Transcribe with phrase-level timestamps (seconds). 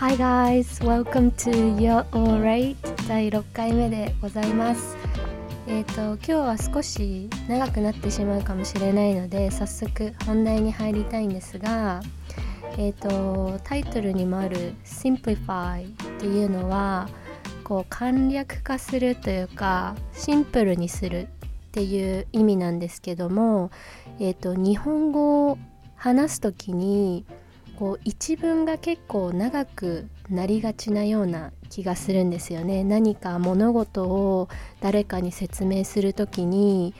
[0.00, 2.76] Hi guys, welcome to Your Alright
[3.08, 4.96] 第6回目でございます。
[5.66, 12.00] えっ、ー、と今日は少し長くなってしまうかもしれないので早速本題に入りたいんですが
[12.76, 17.08] えっ、ー、とタイトルにもある Simplify っていうのは
[17.64, 21.26] こう簡略化するというかシンプルにするっ
[21.72, 23.72] ていう意味なんですけども、
[24.20, 25.58] えーと、日本語を
[25.96, 27.24] 話す時に
[27.78, 32.82] こう一文が結構長くなりがちなような気がするんですよね。
[32.82, 34.48] 何か物事を
[34.80, 36.92] 誰かに説明する時に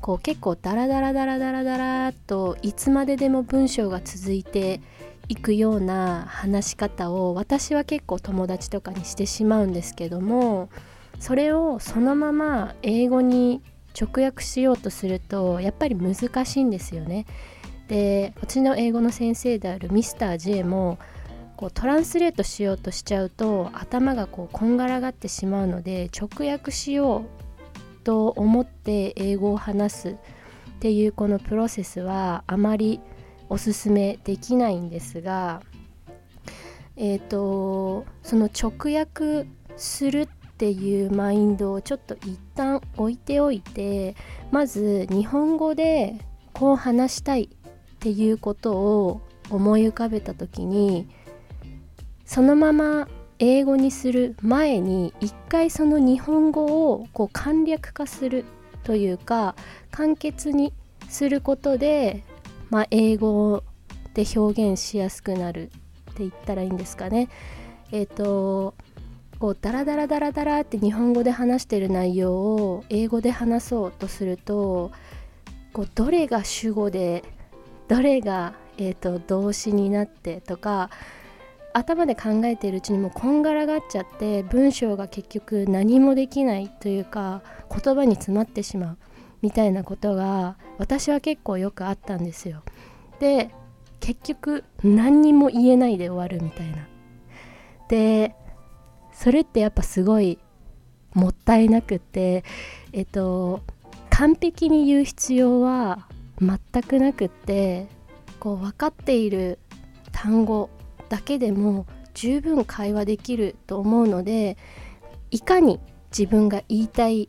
[0.00, 4.80] こう結構ダラダラダラダラダラといつまででも文章が続いて
[5.26, 10.68] いくような話し方を私は結構友達とかにしてしまうんですけども
[11.18, 13.62] それをそのまま英語に
[14.00, 17.26] 直訳しようとするとやっぱり難しいんですよね。
[17.90, 20.98] でうちの英語の先生であるミスター J も
[21.56, 30.14] こうトランスレートしようとしちゃうと頭がこうこんがらがってしまうので直訳しようと思って英語を話すっ
[30.78, 33.00] ていうこのプロセスはあまり
[33.48, 35.60] おすすめできないんですが
[37.02, 39.46] えーと、その直訳
[39.78, 40.26] するっ
[40.58, 44.14] ていうマインドをちょっと一旦置いておいて
[44.50, 46.20] まず日本語で
[46.52, 47.48] こう話したい
[48.00, 49.20] っていうことを
[49.50, 51.08] 思い浮かべた時に
[52.24, 58.44] そのまま英語にする前に一回その日本語をこう簡略化する
[58.84, 59.54] というか
[59.90, 60.72] 簡潔に
[61.08, 62.24] することで
[62.70, 63.64] まあ、英語
[64.14, 65.70] で表現しやすくなる
[66.12, 67.28] って言ったらいいんですかね。
[67.90, 68.74] えっ、ー、と
[69.40, 74.92] こうダラダラダラダラって日本語で話してる内容を英語で話そうとすると
[75.72, 77.24] こうどれが主語で
[77.90, 80.90] どれが、えーと、動詞になってとか
[81.72, 88.98] 頭で考えているうちにもうこんがらがっちゃって文章が結局何もできないというか言葉に詰まってしまう
[89.42, 92.62] みたいなことが私は結構よくあったんですよ。
[93.18, 93.50] で
[93.98, 96.86] 結局何にも言えないで終わるみたいな。
[97.88, 98.36] で
[99.12, 100.38] それってやっぱすごい
[101.14, 102.44] もったいなくて
[102.92, 103.62] えっと
[104.10, 106.06] 完璧に言う必要は
[106.40, 107.86] 全くなくって
[108.38, 109.58] こう分かっている
[110.12, 110.70] 単語
[111.08, 114.56] だけでも十分会話できると思うので
[115.30, 115.80] いかに
[116.10, 117.28] 自分が言いたい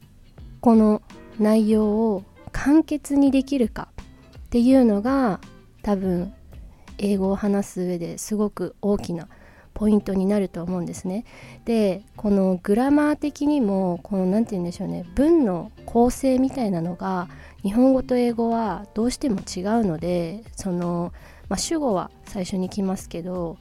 [0.59, 1.01] この
[1.39, 3.89] 内容を簡潔にできるか
[4.37, 5.39] っていうのが
[5.81, 6.33] 多分
[6.97, 9.27] 英語を話す上ですごく大きな
[9.73, 11.25] ポイントになると思うんですね。
[11.65, 17.29] でこのグラマー的にもこの何て言うんでしょうね文の構成みたいなのが
[17.63, 21.13] 日本語と英語はどうしても違うのでその、
[21.49, 23.57] まあ、主語は最初に来ますけど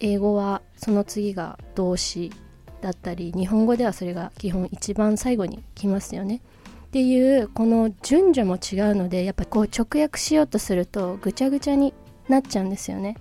[0.00, 2.32] 英語はその次が動詞
[2.80, 6.40] だったり日本語ではそれが基本一番最後に来ますよね。
[6.86, 11.94] っていうこの順序も違うのでやっぱこう直訳しようとするとぐちゃぐちゃに
[12.28, 13.16] なっちゃうんですよね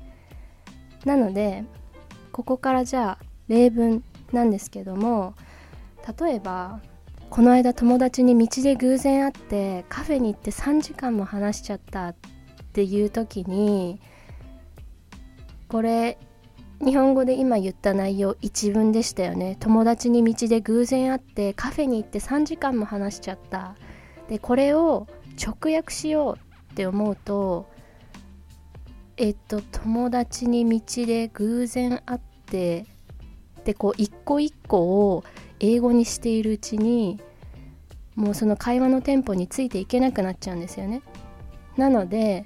[1.05, 1.63] なので
[2.33, 5.35] ここからじゃあ例文なんですけども
[6.19, 6.81] 例えば
[7.31, 12.15] この間友達に道で偶然会ってカフェに行って3時間も話しちゃったっ
[12.73, 14.01] ていう時に
[15.69, 16.17] これ
[16.83, 19.55] 日本語で今言った内容一文でしたよね。
[19.61, 23.75] 友達に道で偶然会ってカフェに行って3時間も話しちゃった。
[24.27, 25.07] でこれを
[25.41, 27.65] 直訳しようって思うと
[29.15, 32.85] えっと友達に道で偶然会って
[33.63, 34.79] でこう一個一個
[35.13, 35.23] を
[35.61, 37.19] 英語にしているうちに
[38.16, 41.01] もうその会話のテンポについていけなくなっちゃうんですよね。
[41.77, 42.45] なので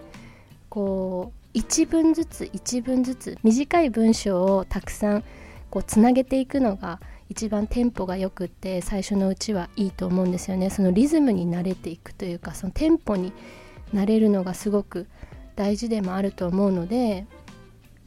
[0.70, 5.24] こう1文ずつ1文ずつ短い文章をたくさん
[5.70, 7.00] こうつなげていくのが
[7.30, 10.70] 一番テンポがよくって最初のうちはいいと思うんですよね。
[10.70, 13.32] そのリズムに慣れていくというかそのテンポに
[13.94, 15.08] 慣れるのがすごく
[15.56, 17.26] 大事でもあると思うので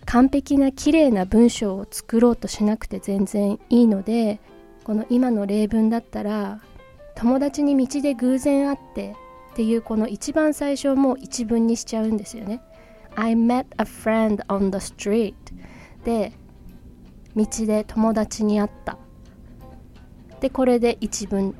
[0.04, 4.40] 完璧な綺麗な文章を作ろうとしなくて全然いいので
[4.88, 6.62] この今の例文だったら
[7.14, 9.14] 友達に道で偶然会って
[9.52, 12.62] っていうこの一番最初も一文にしちゃうんですよね。
[13.14, 15.34] I met a friend on the street
[16.06, 16.32] で
[17.36, 18.96] 道で友達に会った。
[20.40, 21.54] でこれで一文。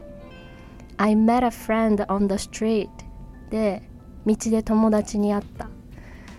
[0.97, 2.89] I met a friend on the street
[3.51, 3.83] で
[4.25, 5.69] 道で友達に会った。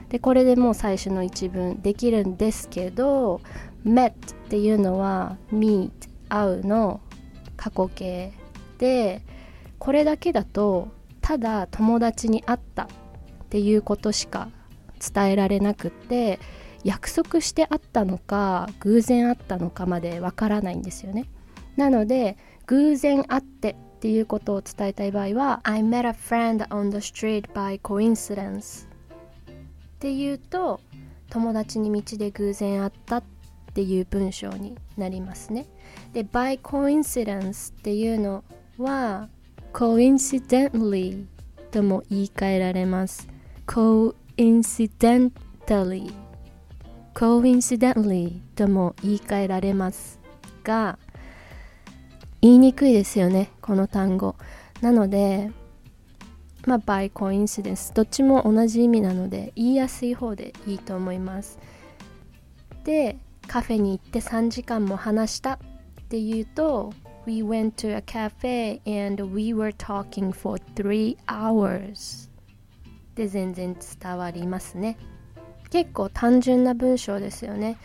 [0.09, 3.41] でこれでもう最初の一文できるんですけど
[3.85, 4.13] met っ
[4.49, 7.01] ていうのは meet 会うの
[7.57, 8.31] 過去形
[8.77, 9.21] で
[9.77, 10.89] これだけだと
[11.21, 12.87] ただ友達に会ったっ
[13.49, 14.49] ていうことしか
[15.13, 16.39] 伝えられなくって
[16.83, 21.25] 約束してあったのか偶然あったのかまでわからないんですよね。
[21.75, 22.37] なので
[22.67, 28.87] 偶然会ってっていうことを伝えたい場合は I met a friend on the street by coincidence.
[28.87, 28.87] っ
[29.99, 30.79] ていうと
[31.29, 33.23] 友達に道で偶然会ったっ
[33.73, 35.67] ていう文章になりますね。
[36.13, 38.45] で by coincidence っていうの
[38.77, 39.27] は
[39.73, 41.25] coincidentally
[41.71, 43.27] とも言い換えられます。
[43.67, 46.11] coincidentally
[47.13, 50.19] coincidentally とも言い換えられます
[50.63, 50.97] が
[52.41, 54.35] 言いにくいですよねこの単語。
[54.81, 55.51] なので
[56.65, 61.59] まあ by coincidence どっちも同じ意味なので言いやすい方でいいと思います。
[62.83, 63.17] で
[63.47, 65.59] カフェに行って3時間も話した
[66.09, 66.91] っていうと
[67.27, 72.31] We went to a cafe and we were talking for three hours
[73.13, 74.97] で全然伝わりますね
[75.69, 77.77] 結構単純な文章ですよね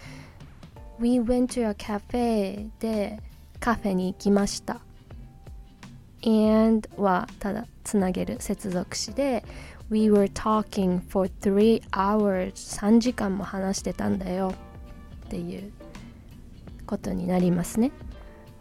[0.99, 3.21] We went to a cafe で
[3.61, 4.81] カフェに行きました
[6.25, 9.44] and はただつなげる接続詞で
[9.91, 14.55] We were talking for three hours 3時間も話してたんだよ
[15.26, 15.71] っていう
[16.87, 17.93] ことになりますね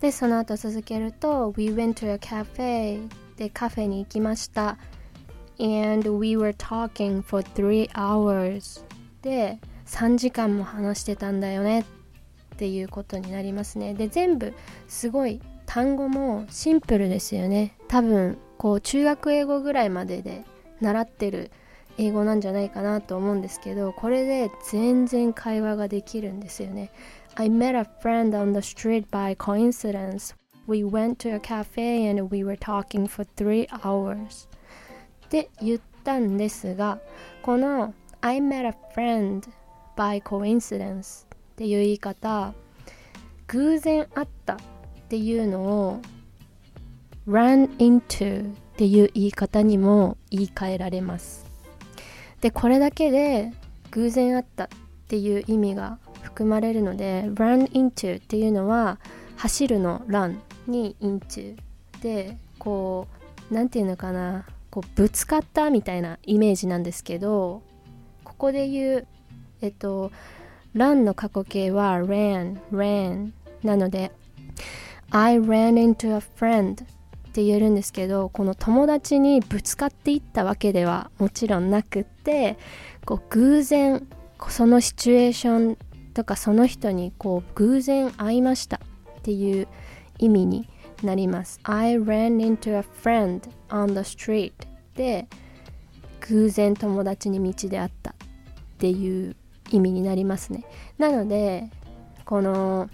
[0.04, 3.00] でその後続けると We went to a cafe
[3.38, 4.78] でカフェに行きました。
[5.62, 8.84] And we were talking for three hours
[9.22, 11.86] で3時間も話してたんだよねっ
[12.58, 13.94] ていうことになりますね。
[13.94, 14.54] で全部
[14.90, 17.78] すごい単語もシンプルですよね。
[17.88, 20.44] 多分こう中学英語ぐらいまでで
[20.82, 21.50] 習ってる
[21.98, 26.92] 英語なんじゃないかなと思うんですけどこれで全然会話ができるんですよね。
[27.36, 30.36] I met a friend on the street by coincidence.
[30.68, 34.48] We went to a cafe and we were talking for three hours.
[35.26, 37.00] って言ったんですが、
[37.42, 39.50] この I met a friend
[39.98, 42.54] by coincidence っていう言い方、
[43.48, 44.58] 偶然会ったっ
[45.10, 46.02] ていうのを
[47.28, 51.48] run into っていう言い方にも言い換えられます。
[52.42, 53.52] で、これだけで
[53.90, 54.68] 偶然会ったっ
[55.08, 55.98] ていう意味が
[56.34, 58.98] 含まれるので run into っていうのは
[59.38, 61.56] 走るの run に into
[62.02, 63.08] でこ
[63.52, 67.62] う何て言うのかなこうぶつかったみたいなイメージなんですけど
[68.24, 69.08] ここで言う
[69.62, 70.12] えっと
[70.76, 73.32] run の過去形は ran ran
[73.62, 74.12] なので
[75.12, 76.86] I ran into a friend っ
[77.32, 82.58] て言えるんですけどこの友達にぶつかっていったわけではもちろんなくって
[83.06, 84.08] こう偶然
[84.50, 85.78] そのシチュエーション
[86.14, 89.68] とかその人にこう偶然会いましたっていう
[90.20, 90.70] 意味に
[91.04, 91.60] なります。
[91.64, 94.54] I ran into a friend on the street
[94.96, 95.28] で
[96.22, 98.14] 偶然友達に道で会ったっ
[98.78, 99.36] ていう
[99.72, 100.66] 意味になりますね。
[100.98, 101.70] なので
[102.26, 102.90] この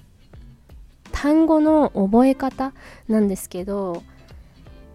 [1.12, 2.74] 単語の覚え方
[3.07, 4.04] なんですけど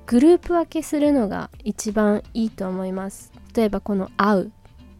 [0.06, 3.32] グループ分けするのが一番いいと思います。
[3.54, 4.50] 例えばこの「会う」っ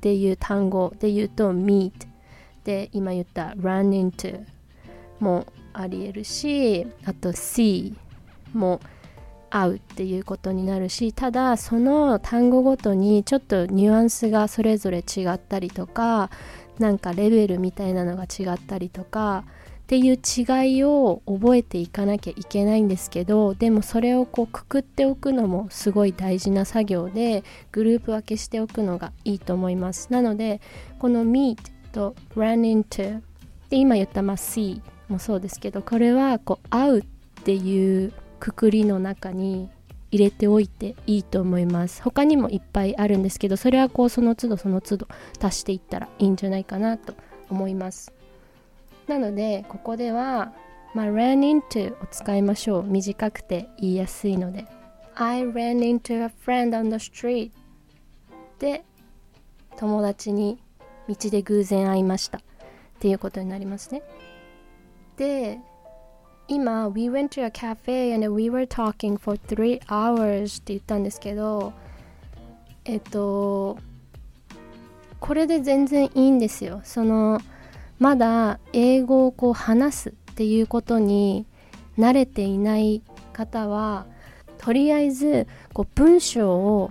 [0.00, 1.92] ていう単語で言うと「meet」
[2.64, 4.44] で今言った run into
[5.20, 7.94] もありえるしあと see
[8.52, 8.80] も
[9.50, 16.30] 合うっていうことになるしただその単語ごとにちょっとニュアンスがそれぞれ違ったりとか
[16.78, 19.44] なんかレベルみたいなのが違ったりとか
[19.84, 30.10] っていう違いを覚えていかなきゃいけないんですけどでもそれをこうくくっておくのもすごい大事な作業でグループ分けしておくのがいいと思います。
[30.10, 30.62] なので
[30.98, 33.22] この meet と run into
[33.70, 37.04] で今言ったまあ see もそうですけどこれはこう会うっ
[37.44, 39.70] ていうくくりの中に
[40.10, 42.02] 入れておいていいと思います。
[42.02, 45.08] 他にもいっぱいあるんですけどそれはこうその都度その都度
[45.40, 47.14] 足していったらいいんじゃないかなと
[47.48, 48.12] 思います。
[49.06, 50.52] なのでここでは、
[50.94, 52.82] まあ、ran into を使いましょう。
[52.84, 54.66] 短くて言いやすいので。
[55.16, 57.50] I ran into a friend on the street
[58.58, 58.84] で
[59.76, 60.58] 友達に
[61.08, 62.38] 道で偶然会いました。
[62.38, 62.40] っ
[63.00, 64.02] ていうことになりますね。
[65.16, 65.58] で
[66.48, 71.72] 今 We went to a cafe and we were talking for three hours って言ったんですけど
[72.84, 73.78] えっと
[75.20, 76.80] これで全然いいんですよ。
[76.84, 77.40] その
[77.98, 81.46] まだ英語をこう話すっていうことに
[81.98, 84.06] 慣れていない方は
[84.58, 86.90] とりあえずこう文章を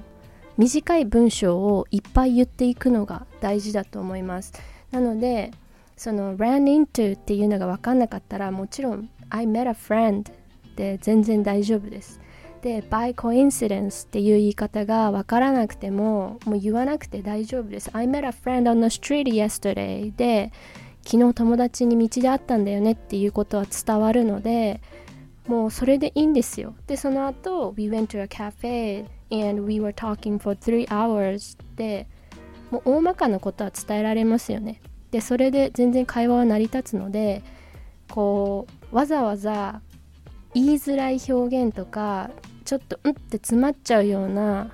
[0.58, 4.54] 短い文章をいっぱい言っていくのが大事だと思います。
[4.92, 5.52] なので
[5.98, 10.32] その ran into っていうのが分かんなかったらもちろん I met a friend
[10.76, 12.20] で全然大丈夫です。
[12.62, 17.90] で by coincidence っていう言い方がわからなくてももう言わなくて大丈夫です。
[17.94, 20.52] I met a friend on the street yesterday で
[21.06, 24.82] 昨日友達に道で会ったんだよねっていうことは伝わるので
[25.48, 26.74] もうそれでいいんですよ。
[26.88, 32.08] でその後 We went to a cafe and we were talking for three hours で
[32.70, 34.82] もう大まかなことは伝えられますよね。
[35.12, 37.44] でそれで全然会話は成り立つので
[38.10, 39.82] こうわざわざ
[40.54, 42.32] 言いづらい表現とか
[42.66, 44.72] ちょっとうんって詰まっちゃうような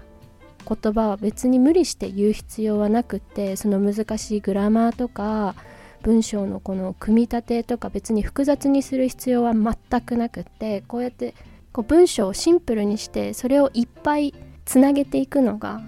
[0.67, 5.55] 言葉は別に無理して言う必要はなくってその難しいグラマーとか
[6.03, 11.33] 文章のこの組み立てとか別に複雑にする必要は全くなくってこうやって
[11.71, 14.33] こう文章をシンプルにしてそれをいっぱい
[14.69, 15.81] つなげていくのが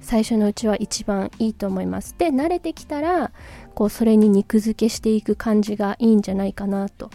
[0.00, 2.14] 最初のうちは一番いいと思います。
[2.16, 3.32] で慣れてきたら
[3.74, 7.10] こうそれに肉付けしていく感じがいいんじゃないかなと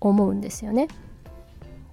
[0.00, 0.88] 思うんですよね。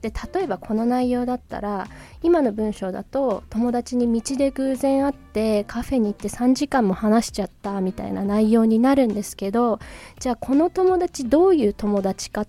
[0.02, 1.88] で例えばこの内容だったら
[2.24, 9.78] 今の文章だと友達に道で偶然会ってカフェに行って3時間も話しちゃったみたいな内容になるんですけど
[10.20, 12.48] じゃあこの友達どういう友達かっ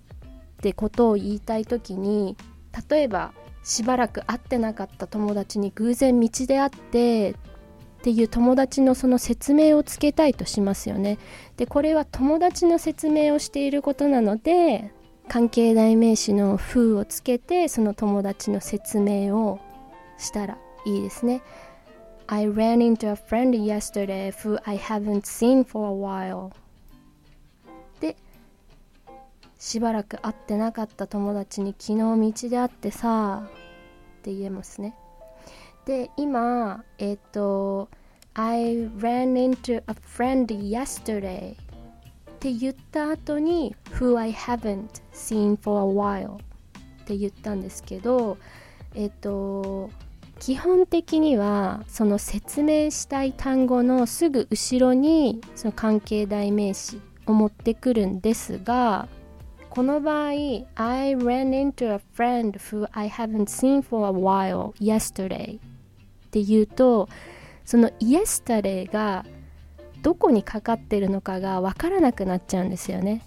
[0.63, 2.35] てことを言いたい時に
[2.89, 7.35] 例えばしばらく会ってなかった友達に偶然道で会ってっ
[8.03, 11.19] ていう友達のその説明をつけたいとしますよね。
[11.57, 14.91] でこれは友達の説明をしていることなので
[15.27, 19.59] 関係代名詞の風をつけてその友達の説明を
[20.17, 21.41] したらいいですね。
[22.27, 26.51] I ran into a friend yesterday who I haven't seen for a while.
[27.99, 28.15] で、
[29.61, 34.95] しばらく会ってなかった友達に昨日道で会ってさって言えますね。
[35.85, 37.87] で、今、えっ、ー、と、
[38.33, 41.55] I ran into a friend yesterday っ
[42.39, 46.39] て言った後に Who I haven't seen for a while っ
[47.05, 48.37] て言ったんですけど
[48.95, 49.91] えっと
[50.39, 59.09] 基本的にはその説明したい単語のすぐ後ろにその関係代名詞を持ってくるんですが
[59.71, 65.59] この場合 I ran into a friend who I haven't seen for a while yesterday っ
[66.29, 67.07] て言うと
[67.63, 69.25] その yesterday が
[70.01, 73.21] どこにかかってるのかが分からなくなっちゃうんですよね。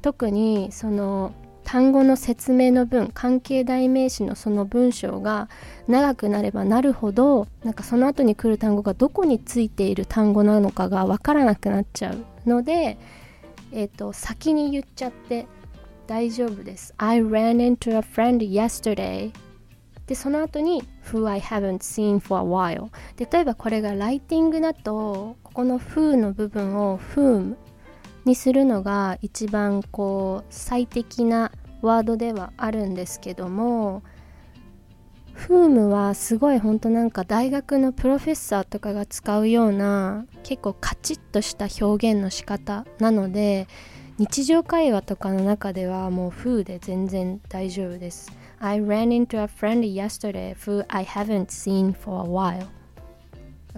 [0.00, 1.32] 特にその
[1.64, 5.48] 単語の説明の文関係代名詞のその文章が
[5.88, 12.98] 長くなればなるほどなんかその後に来る単語がどこについている単語なのかが分からなくなっちゃうので、
[13.72, 15.46] えーと、先に言っちゃって
[16.08, 16.94] 大丈夫です。
[16.96, 19.30] I ran into a friend yesterday
[20.06, 22.88] でその後に Who I haven't seen for a while
[23.18, 27.56] 例えばこれがライティングだとここの Who の部分を Whom
[28.24, 34.02] にするのが一番こう最適なワードではあるんですけども
[35.46, 43.68] Whom はすごい本当なんか大学のプロフェッサーとかが使うような結構カチッとした表現の仕方なので
[44.18, 48.32] 日常会話とかの中ではもう Who で全然大丈夫です。
[48.58, 52.66] I ran into a friend yesterday who I haven't seen for a while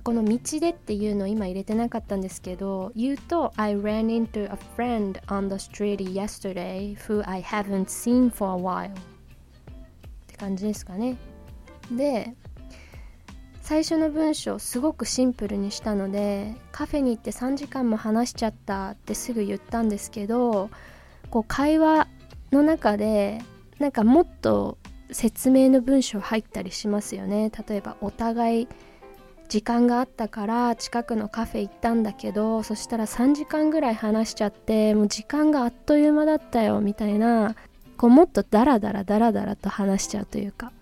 [0.03, 8.59] この道でっていうのを今入れてなかったんですけど言うと I ran into a friend on the street yesterday who I haven't seen for
[8.59, 8.93] a while っ
[10.27, 11.19] て感じですかね
[11.91, 12.35] で
[13.71, 20.71] 最初の文章すごくシンプルにしたのでカフェに行って3時間も話しちゃったってすぐ言ったんですけど
[21.31, 22.09] こう会話
[22.51, 23.41] の中で
[23.79, 24.77] なんかもっと
[25.13, 27.53] 説明の文章入ったりしますよね。
[27.69, 28.69] 例えばお互い
[29.49, 37.55] 時間があったから近くのカフェ行ったんだけどそしたら3時間ぐらい話しちゃってもう時間があっという間だったよみたいな
[37.97, 40.73] こうもっとダラダラダラダラと話しちゃうというか。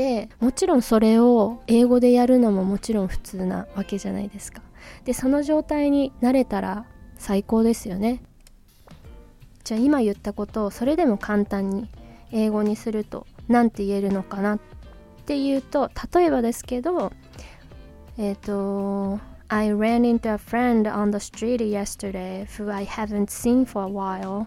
[0.00, 4.62] でもちろんそれを英語でやるのももちろん普通なわけじゃないですか
[5.04, 6.86] でその状態になれたら
[7.18, 8.22] 最高ですよね
[9.62, 11.90] じゃあ今言ったことをそれでも簡単に
[12.32, 14.60] 英語にすると何て言えるのかなっ
[15.26, 17.12] ていうと例えばですけど
[18.16, 23.90] えっ、ー、と I ran into a friend on the street yesterday who I haven't seen for a
[23.90, 24.46] while.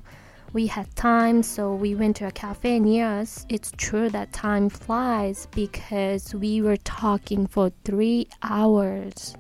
[0.55, 3.45] We had time, so we went to a cafe near us.
[3.51, 9.37] It's true that time flies because we were talking for three hours.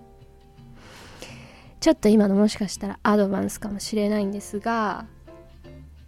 [1.80, 5.06] ちょっと今のもしかしたらアドバンスかもしれないんですが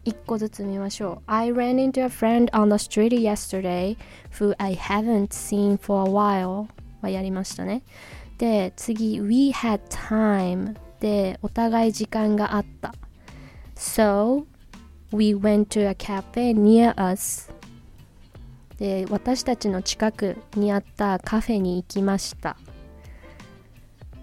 [0.05, 1.31] 一個ずつ見ましょう。
[1.31, 3.97] I ran into a friend on the street yesterday
[4.39, 6.67] who I haven't seen for a while
[7.01, 7.83] はやりましたね。
[8.39, 12.95] で、次、We had time で、お互い時間があった。
[13.77, 14.45] So,
[15.12, 17.52] we went to a cafe near us.
[18.78, 22.58] で私たちの近くにあったカフェに行きました。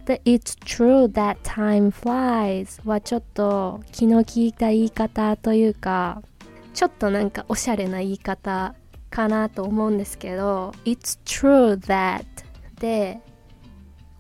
[0.05, 6.23] で It's true that time flies はちょっと気の利いた言い方というか
[6.75, 8.75] ちょっとなんかおしゃれな言い方
[9.11, 12.25] かなと思うんですけど It's true that
[12.81, 13.21] で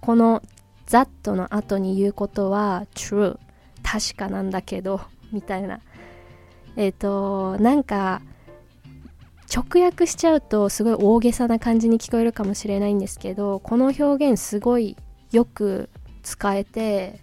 [0.01, 0.41] この
[0.87, 3.39] that の後に言うことは true
[3.83, 5.01] 確かなんだけど
[5.33, 5.81] みたいな。
[6.77, 8.23] えっ、ー、となんか
[9.55, 14.97] 直訳しちゃうとすごい大げさな感じに聞こえるかもしれないんですけどこの表現すごい
[15.31, 15.91] よく
[16.23, 17.21] 使えて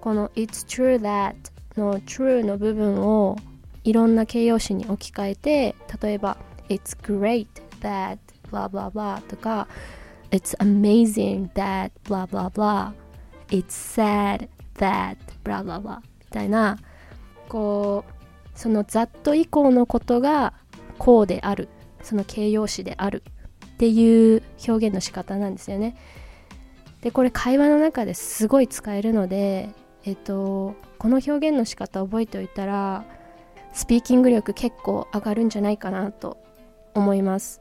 [0.00, 1.34] この It's true that
[1.76, 3.36] の true の部分を
[3.84, 6.36] いろんな形容詞に置き換えて例えば
[6.68, 7.46] It's great
[7.80, 8.18] that
[8.50, 9.68] blah blah blah とか
[10.30, 12.92] It's amazing that blah blah blah
[13.48, 16.76] It's sad that blah blah blah みたいな
[17.48, 18.17] こう
[18.58, 20.52] そのざっと以降のことが
[20.98, 21.68] こうである
[22.02, 23.22] その形容詞である
[23.64, 25.96] っていう表現の仕方なんですよね。
[27.00, 29.70] でこれ会話の中ですごい使えるので、
[30.02, 33.04] えっと、この表現の仕方覚えておいたら
[33.74, 36.36] スピーキング力結構上がるんじゃないかなと
[36.94, 37.60] 思います。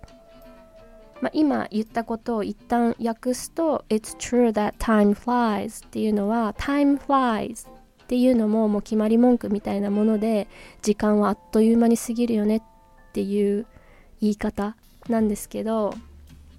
[1.21, 7.67] まあ、今言ったことを一旦訳すと「It's true that time flies」っていうのは「time flies」
[8.07, 10.47] っていうのももう決まり文句みたいなもので
[10.81, 12.61] 時間はあっという間に過ぎるよねっ
[13.11, 13.65] ていう
[14.21, 14.77] 言い方
[15.09, 15.93] なんですけど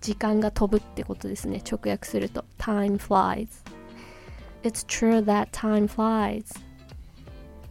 [0.02, 2.44] 時間が飛ぶってことですね直訳すると。
[2.58, 3.48] Time flies.
[4.62, 6.44] It's true that time flies.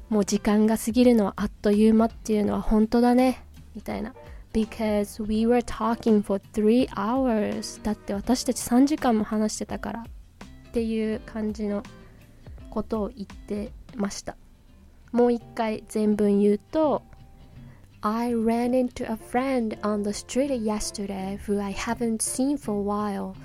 [0.10, 3.44] もう時間が過ぎるのはあっという間っていうのは本当だね
[3.76, 4.16] みたいな。
[4.54, 7.84] Because we were talking for three hours.
[7.84, 11.84] だって私たち3時間も話してたからっていう感じの
[12.77, 14.37] ことを言ってました
[15.13, 17.03] もう一回全文言うと
[18.05, 22.83] I ran into a friend on the street yesterday who I haven't seen for a
[22.83, 23.37] while.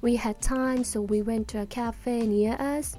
[0.00, 2.96] We had time, so we went to a cafe near us.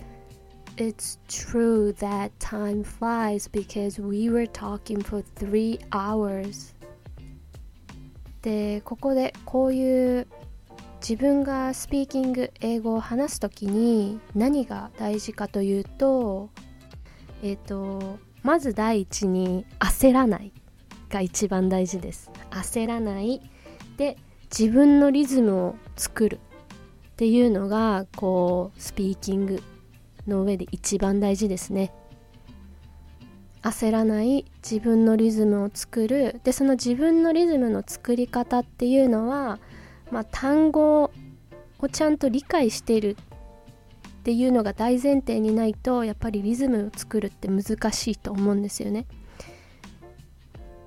[0.78, 6.76] It's true that time flies because we were talking for three hours.
[8.44, 10.28] で、ここでこういう
[11.09, 16.51] 自分がスピーキング英語を話す時に何が大事かというと
[17.45, 20.51] えっ、ー、とまず第一に焦らない
[21.09, 22.29] が一番大事です。
[22.51, 23.41] 焦らない。
[23.97, 24.17] で
[24.51, 29.63] 自分のリズムを作るっていうのがこうスピーキング
[30.27, 31.93] の上で一番大事ですね。
[33.63, 36.41] 焦らない自分のリズムを作る。
[36.43, 39.61] でその自分のリズムの作り方っていうのは、
[40.11, 41.11] まあ、単語
[41.79, 43.17] をちゃんと理解している
[44.21, 49.07] っていうのが大前提にないとやっぱりリズムを作るって難しいと思うんですよね。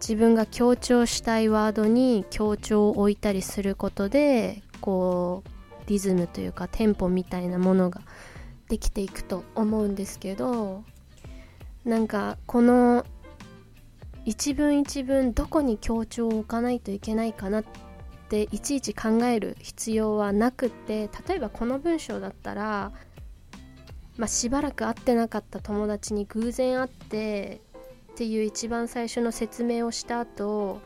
[0.02, 8.02] 自分が強調したいワードに強調を置いたりすることでこうリズムというかテンポみたいなものが
[8.70, 10.84] できていくと思うんですけど
[11.84, 13.06] なんかこの
[14.26, 17.89] 一文一文どこに強調を置かないといけないかなって
[18.38, 22.92] いちいち考える必要はなくって例えばこの文章だったら、
[24.18, 27.62] まあ、しばらく会ってなかった友達に偶然会って
[28.12, 30.82] っていう一番最初の説明をした後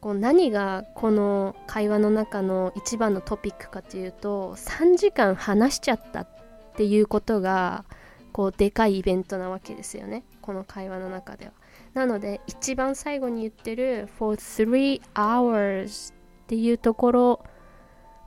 [0.00, 6.28] こう何がこの会話の中の一番のトピックかというと3時間話しちゃったっ
[6.76, 7.84] ていうことが
[8.32, 11.52] こうでかいイベントなわけですよねこの会話の中では。
[11.94, 16.12] なので一番最後に言ってる for three hours
[16.46, 17.44] っていうところ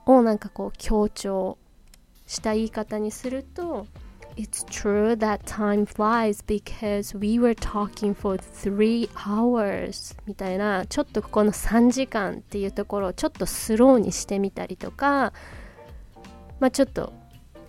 [0.06, 1.58] をなんかこう強調
[2.28, 3.88] した言い方にすると
[4.36, 10.86] It's true that time flies because we were talking for three hours みたいな。
[10.86, 15.34] ちょっとここの3時間っていうところをちょっとスローにしてみたりとか
[16.60, 17.14] まあちょっと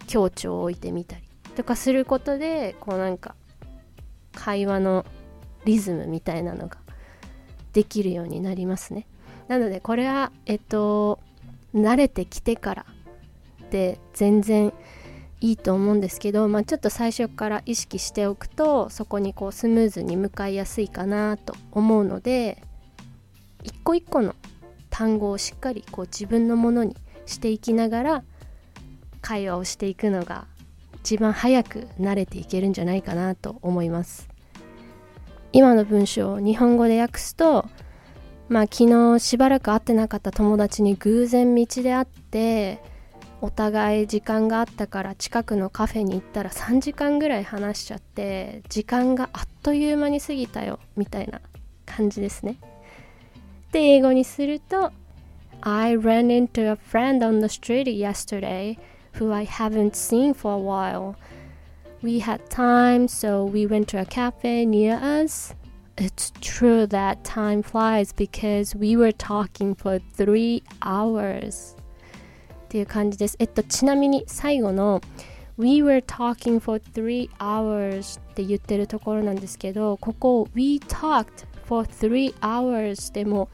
[0.08, 1.22] 強調を置いてみたり
[1.54, 3.36] とかすることでこうなんか
[4.32, 5.06] 会話の
[5.64, 6.78] リズムみたいなのが
[7.72, 9.06] できるようになりますね。
[9.50, 11.18] なのでこれはえっと
[11.74, 12.86] 慣れてきてから
[13.72, 14.72] で全然
[15.40, 22.62] いいと思うんですけど、まあ、ちょっと最初から意識しておくとそこにこうスムーズに向かいやすいかなと思うので
[23.64, 24.36] 一個一個の
[24.88, 28.24] 単語をしっかりこう自分のものにしていきながら
[29.20, 30.46] 会話をしていくのが
[31.02, 34.28] 一番早く慣れていけるんじゃないかなと思います。
[35.52, 37.66] 今の文章を日本語で訳すと
[38.50, 42.82] まあ昨日しばらく会ってなかった友達に偶然道で会って
[43.40, 51.40] お互い時間があったから近くのカフェに行ったら3時間ぐらい話しちゃって時間があっという間に過ぎたよみたいな
[51.86, 52.56] 感じですね
[53.70, 54.90] で英語にすると
[55.62, 58.78] I ran into a friend on the street yesterday
[59.14, 61.16] who I haven't seen for a while.
[62.02, 65.54] We had time, so we went to a cafe near us.
[65.99, 71.75] It's true that time flies because we were talking for three hours.
[72.65, 73.35] っていう感じです。
[73.39, 75.01] えっと、ちなみに最後の
[75.57, 83.49] We were talking for three hours って言ってるところなんですけど、ここ We talked for three hours でも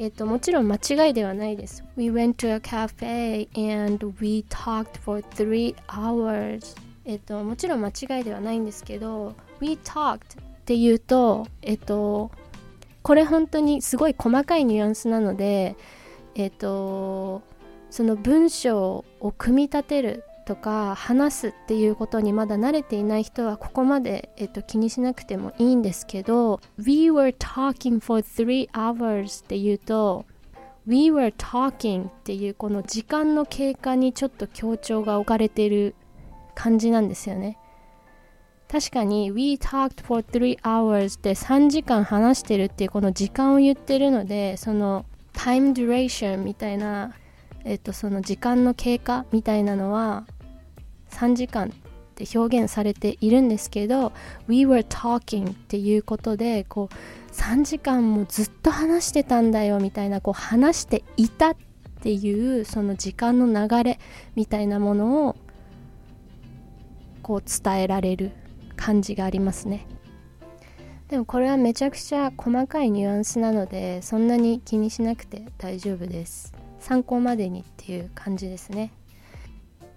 [0.00, 1.82] えっと、もちろん間違いではないです。
[1.96, 12.31] We went to a cafe and we talked for three hours えっと、もちろん間違いではないんですけど We talked っていうとえっと
[13.01, 15.75] これ本当にすごい細かいニュアンスなので
[16.35, 17.41] えっと
[17.89, 30.25] その文章を組み立てるとか話すっていうことにまだ慣れていない人はここまで、えっと、気にしなくてもいいんですけど We were talking for three hours っていうと
[30.87, 35.95] We were talking っていうこの時間の経過にちょっと強調が置かれている
[36.55, 37.57] 感じなんですよね。
[38.73, 47.13] 確かに We talked for three hours で3時間話してるっていうこの時間を言ってるのでその time duration みたいな
[47.65, 50.25] えっとその時間の経過みたいなのは
[51.11, 51.71] 3時間っ
[52.15, 54.11] て表現されているんですけど
[54.47, 61.55] We were talking っていうことでこう3時間もずっと話してたんだよみたいなこう話していたっ
[62.01, 63.99] ていうその時間の流れ
[64.33, 65.35] みたいなものを
[67.21, 68.31] こう伝えられる。
[68.83, 69.87] 感じがありますね。
[71.07, 76.53] でもこれはめちゃくちゃ細かいニュアンスなのでそんなに気にしなくて大丈夫です。
[76.79, 78.91] 参考までにっていう感じですね。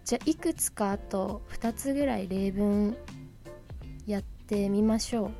[0.04, 2.96] じゃあいくつかあと2つぐらい例文
[4.06, 5.30] やってみましょう。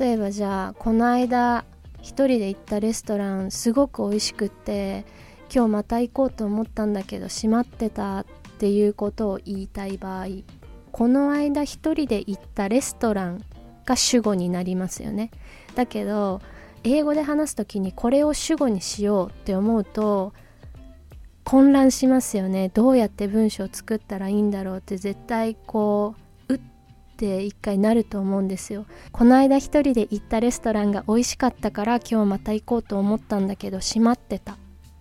[0.00, 1.64] 例えばじゃあこの間
[1.98, 5.04] 1人で行ったレストランすごく美味しくって
[5.54, 8.24] 今日また行こうと思ったんだけど閉まってたっ
[8.58, 10.26] ていうことを言いたい場合
[10.96, 13.44] この間1人で行ったレストラン
[13.84, 15.30] が主語になりますよね。
[15.74, 16.40] だけど
[16.84, 20.32] 英語で話す時にこれを主語にしようって思うと
[21.44, 22.70] 混乱しますよね。
[22.72, 26.14] どうやって文章を作ったらいいんだろうって絶対こ
[26.48, 26.60] ううっ
[27.18, 28.86] て一回なると思うんですよ。
[29.12, 34.52] この間一人で行ったレストランが美味しかったから今日また行こうと思ったんだけど閉まってた。
[34.54, 34.56] っ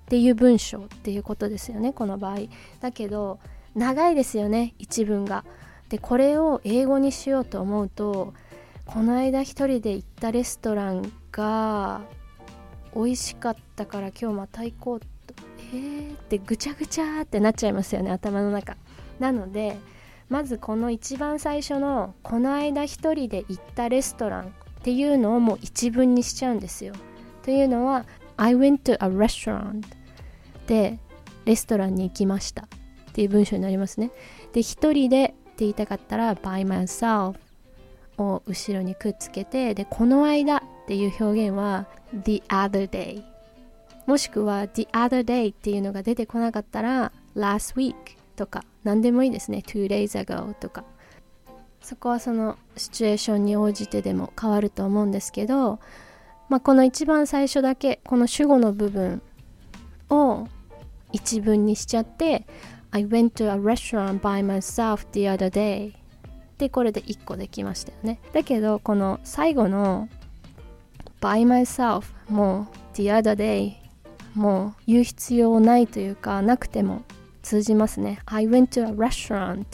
[0.07, 2.39] ていう文章っていうことですよねこの場合。
[2.81, 3.39] だけど
[3.75, 5.45] 長いですよね一文が。
[5.89, 8.33] でこれを英語にしようと思うと
[8.85, 12.01] この間一人で行ったレストランが
[12.95, 15.05] 美味しかったから今日また行こうと。
[15.73, 18.77] えーってぐちゃぐちゃってなっちゃいますよね頭の中。
[19.19, 19.77] なので
[20.29, 24.47] まずこの一番最初のこの間一人で行ったレストランっ
[24.83, 26.93] ていうのをもう一文にしちゃうんですよ。
[27.43, 28.05] というのは
[28.37, 29.83] I went to a restaurant
[30.67, 30.99] で
[31.45, 32.63] レストランに行きました。
[32.63, 32.67] っ
[33.13, 34.11] ていう文章になりますね。
[34.53, 37.35] で一人で言いたかったら by myself
[38.17, 41.87] を後ろにくっつけてでこの間っていう表現は
[42.23, 43.23] the other day
[44.05, 47.95] もしくは the other day っていうのが出てこなかったら last week
[48.35, 49.63] とか何でもいいですね。
[49.65, 50.83] two days ago とか。
[51.81, 55.79] そこはそのシチュエーションに応じてでも変わると思うんですけど、
[56.49, 59.21] まあ、この一番最初だけこの主語の部分
[60.09, 60.47] を
[61.11, 62.47] 一文にしちゃって
[62.95, 65.95] I went to a restaurant by myself the other day.
[66.57, 68.21] でこれで1個できましたよね。
[68.31, 70.07] だけどこの最後の
[71.19, 73.73] by myself も the other day
[74.33, 77.01] もう言う必要ないというかなくても
[77.41, 78.21] 通じますね。
[78.27, 79.65] I went to a restaurant っ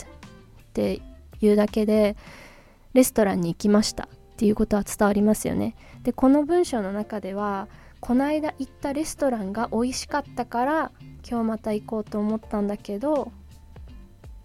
[0.73, 0.99] て
[1.41, 2.17] いうだけで
[2.95, 4.07] レストランに行きましたっ
[4.37, 5.75] ていうことは伝わりますよね。
[6.01, 7.67] でこの文章の中では
[8.01, 10.91] この間行ったレストランが美味しかったから
[11.27, 13.31] 今日また行こうと思ったんだけど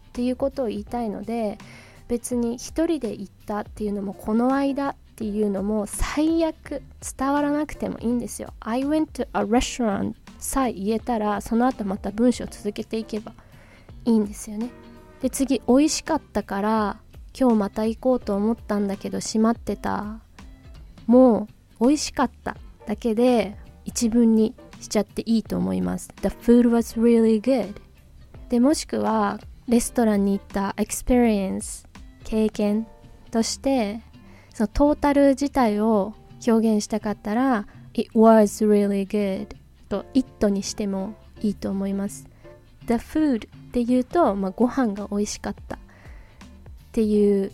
[0.09, 1.59] っていうことを言いたいので
[2.07, 6.83] 別に一人で行ったっていうのもこの間っていうのも最悪
[7.19, 8.53] 伝わらなくてもいいんですよ。
[8.61, 13.33] I went to a restaurant さえ言えたらその後また文章を続けていけば
[14.05, 14.69] いいんですよね。
[15.23, 17.01] で次美味しかったから
[17.39, 20.21] 今日また行こうと思ったんだけど閉まってた
[21.07, 21.49] も
[21.81, 22.57] う美味しかった
[22.87, 26.11] だけで一文にしちゃっていいと思います。
[26.23, 27.75] The food was really good.
[28.49, 31.87] でもしくはレストランに行った experience
[32.25, 32.87] 経験
[33.31, 34.01] として
[34.55, 36.15] そのトータル自体を
[36.47, 39.49] 表現したかったら It was really good
[39.89, 42.29] と It にしてもいいと思います。
[42.87, 45.77] The food っていうと、まあ、ご飯が美味しかった。
[45.77, 45.79] っ
[46.93, 47.53] ていう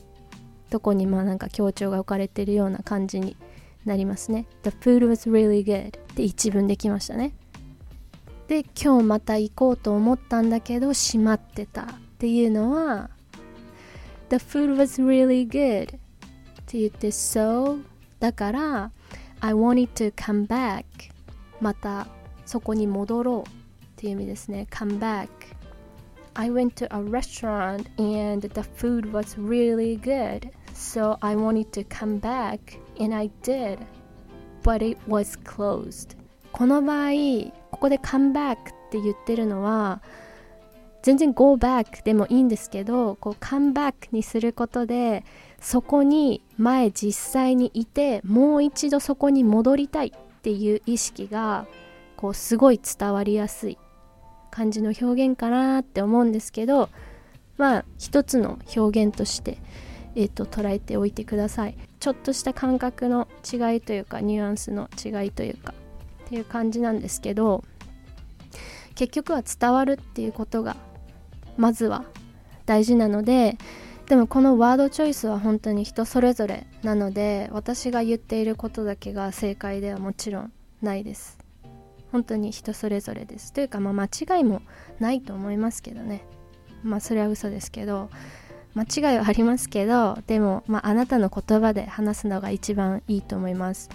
[0.71, 3.37] とこにまあなんか強調が置かれてるような感じに
[3.85, 7.35] なりますね The food was really good で一文できましたね
[8.49, 11.87] で今日また行こうと思ったんだけど閉まってたっ
[12.18, 13.11] ていうのは
[14.29, 15.99] The food was really good っ
[16.66, 17.83] て言って So
[18.21, 18.90] だから
[19.40, 20.85] I wanted to come back
[21.61, 22.07] また
[22.47, 23.53] そこに戻ろうっ
[23.97, 25.29] ていう意味ですね come back
[26.35, 31.85] I went to a restaurant and the food was really good so I wanted to
[31.85, 33.78] come back and I did
[34.62, 36.16] but it was closed.
[36.52, 37.11] この場合
[37.70, 38.57] ここで come back っ
[38.90, 40.02] て言ってるのは
[41.02, 45.24] 全然 go back でもいいんですけどこう come back にすることで
[45.61, 51.66] そこに前実際にいてもう一度そこに戻りたいっていう意識が
[52.16, 53.78] こうすごい伝わりやすい
[54.50, 56.88] 感じの表現かなって思うんですけど
[57.57, 59.59] まあ一つの表現として、
[60.14, 61.76] えーと、捉えておいてください。
[62.02, 65.72] ちょっとした感覚の違いというかニュアンスの違いというか
[66.24, 67.62] っていう感じなんですけど
[68.96, 70.74] 結局は伝わるっていうことが
[71.56, 72.04] まずは
[72.66, 73.56] 大事なので
[74.08, 81.38] でもこのワードチョイスは本当に人それぞれなので私が言っていることだけが正解ではもちろんないです。
[82.10, 83.52] 本当に人それぞれです。
[83.52, 84.60] というかまあ間違いも
[84.98, 86.24] ないと思いますけどね。
[86.82, 88.10] まあそれは嘘ですけど
[88.74, 93.90] 間違いはありますけどでも、まあ、あなたの言葉で話すのが一番いいと思います。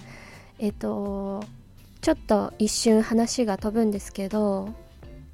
[0.58, 1.44] えっと
[2.00, 4.72] ちょっと一瞬話が飛ぶんですけど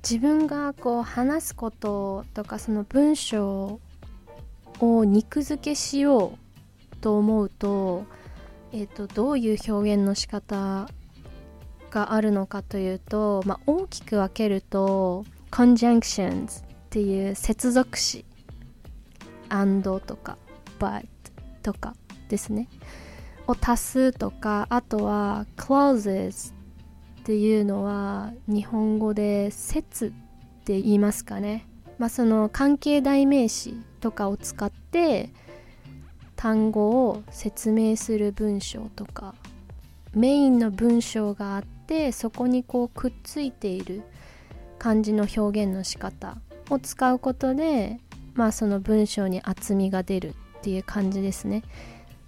[0.02, 3.80] 自分がこう話すこととかその文章
[4.80, 6.38] を肉付けしよ
[6.92, 8.07] うと思うと,、
[8.72, 10.88] えーと、どういう表現の仕方
[11.90, 18.24] があるのかというと、まあ、大きく分けると conjunctions っていう接続詞
[19.48, 20.38] and とか
[20.78, 21.07] but
[21.62, 21.94] とか
[22.28, 22.68] ですね。
[23.46, 26.52] を足すとかあとは clauses
[27.20, 30.11] っていうのは日本語で説っ
[30.64, 31.66] て言いますかね。
[31.98, 35.30] まあその関係代名詞とかを使って
[36.37, 39.35] 単語を説明する文章とか
[40.14, 44.02] メインの文章があってそこにこうくっついている
[44.78, 46.37] 漢字の表現の仕方
[46.70, 47.98] を使うことで
[48.35, 51.62] まあその文章に厚みが出るっていう感じですね。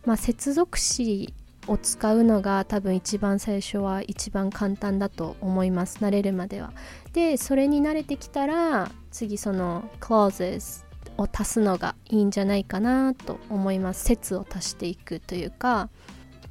[0.04, 1.34] まあ、接続詞
[1.66, 5.98] を使うのが多分一番最初は一番簡単だと思います。
[5.98, 6.72] 慣れるまでは。
[7.12, 10.84] でそれに慣れてきたら次その clauses
[11.18, 14.04] を足すのがいいんじゃないかなと思います。
[14.04, 15.88] 説を足していくというか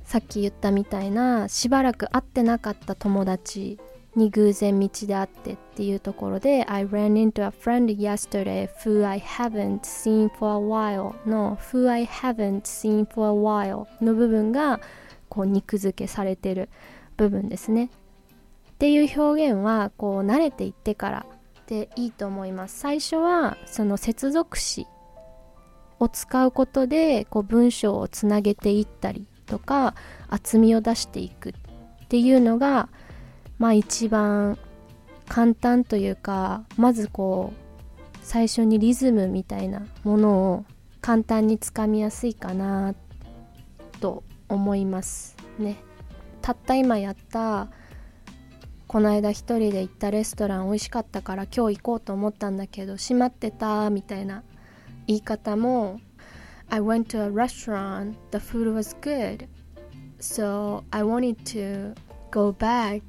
[0.04, 3.80] さっき言ったみたいなしばらく会ってなかった友達
[4.16, 11.16] に偶然道で会ってっていうところで I ran into a friend yesterday who I haven't seen for a while.
[11.28, 13.86] の who I haven't seen for a while.
[14.04, 14.80] の部分が
[15.30, 16.70] こう肉付けされてる
[17.18, 17.90] 部分ですね。
[18.72, 21.26] っていう表現はこう慣れていってから
[21.68, 22.80] でいいと思います。
[22.80, 24.88] 最初はその接続詞
[26.00, 29.96] を使うことでこう文章をつなげていったりとか
[30.28, 31.54] 厚みを出していくっ
[32.10, 32.90] ていうのが
[33.58, 34.58] まあ一番
[35.28, 40.66] 簡単というかまずこう最初にリズムみたいなものを
[41.02, 42.96] 簡単につかみやすいかな
[44.00, 45.78] と思いますね。
[46.42, 47.70] たった今やった
[48.88, 54.44] この間一人で行ったレストラン美味しかったから今日行こうと思ったんだけど閉まってたみたいな
[55.08, 56.00] 言い方も
[56.70, 59.48] I went to a restaurant the food was good.
[60.20, 61.96] So I wanted to
[62.32, 63.02] go back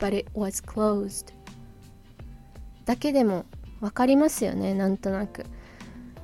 [0.00, 1.32] but it was closed.
[2.84, 3.44] だけでも
[3.80, 5.44] 分かりますよねなんとなく。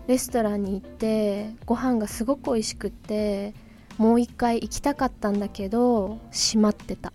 [0.09, 3.55] レストランに行ってご飯がすごく美味しくって
[3.99, 7.13] もう一回行きたかったんだけど閉まってた。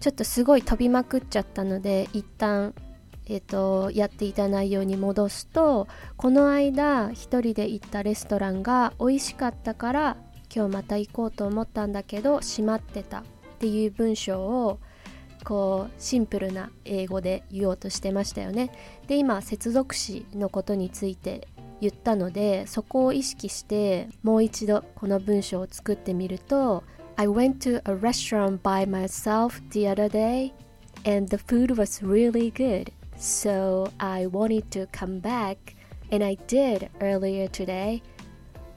[0.00, 2.74] ちょっとすごい飛びまくっちゃったので一旦
[3.26, 10.16] えーと、やっていた内容に戻すとこの間一人で行ったレストランが美味しかったから
[10.54, 13.22] 今日また行こうと思ったんだけど閉まってたっ
[13.58, 14.80] ていう文章を
[15.44, 18.70] こうシンプルな英語で言おうとしてましたよね
[19.06, 21.48] で今接続詞のことについて
[21.80, 26.84] 言ったのでそこを意識してもう一度この文章を作ってみると
[27.16, 30.52] I went to a restaurant by myself the other day
[31.04, 35.56] and the food was really good so I wanted to come back
[36.10, 38.02] and I did earlier today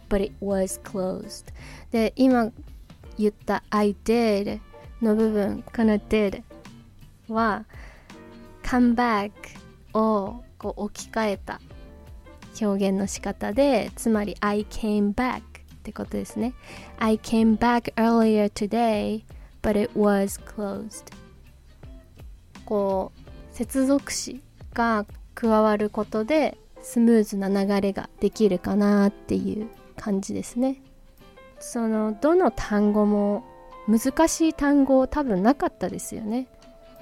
[0.10, 1.54] but it was closed
[1.92, 2.52] で今
[3.18, 4.60] 言った I did
[5.02, 6.42] の部分この did
[7.30, 7.66] は
[8.64, 9.32] come back
[9.94, 11.62] をこう置き換えた
[12.62, 15.42] 表現の仕方でつまり I came back っ
[15.84, 16.54] てことですね。
[16.98, 19.24] I came back earlier today
[19.62, 21.14] but it was closed.
[22.66, 24.42] こう接続詞
[24.74, 30.82] が加わることでスムーズな流れができるかなっていう感じですね。
[31.60, 33.44] そのどの単語も
[33.88, 36.48] 難しい単語多分なかったですよね。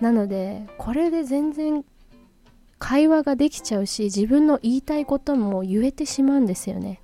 [0.03, 1.85] なのでこれで全然
[2.77, 6.99] 会話ができちゃうし自分の言いたいことも言えてしまうんですよね。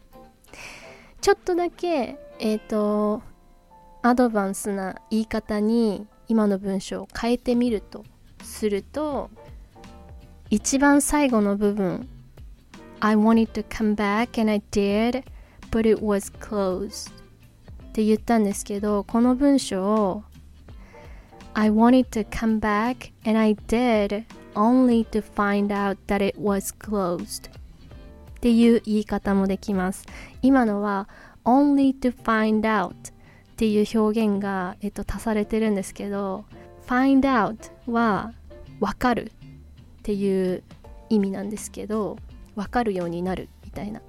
[1.21, 3.21] ちょっとだけえっ、ー、と
[4.01, 8.03] アドバンスな言い方に今の文章を変えてみると
[8.43, 9.29] すると
[10.49, 12.09] 一番最後の部分
[12.99, 15.23] I wanted to come back and I did
[15.71, 20.23] but it was closed って言ったんですけどこの文章を
[21.53, 26.73] I wanted to come back and I did only to find out that it was
[26.75, 30.05] closed っていう言い方もできます
[30.41, 31.09] 今のは
[31.45, 32.93] only to find out っ
[33.57, 36.45] ていう表現が、えっと、足されてるんですけど
[36.87, 38.33] find out は
[38.79, 39.31] 分かる
[39.99, 40.63] っていう
[41.09, 42.17] 意味なんですけど
[42.55, 44.01] 分かるようになるみたいな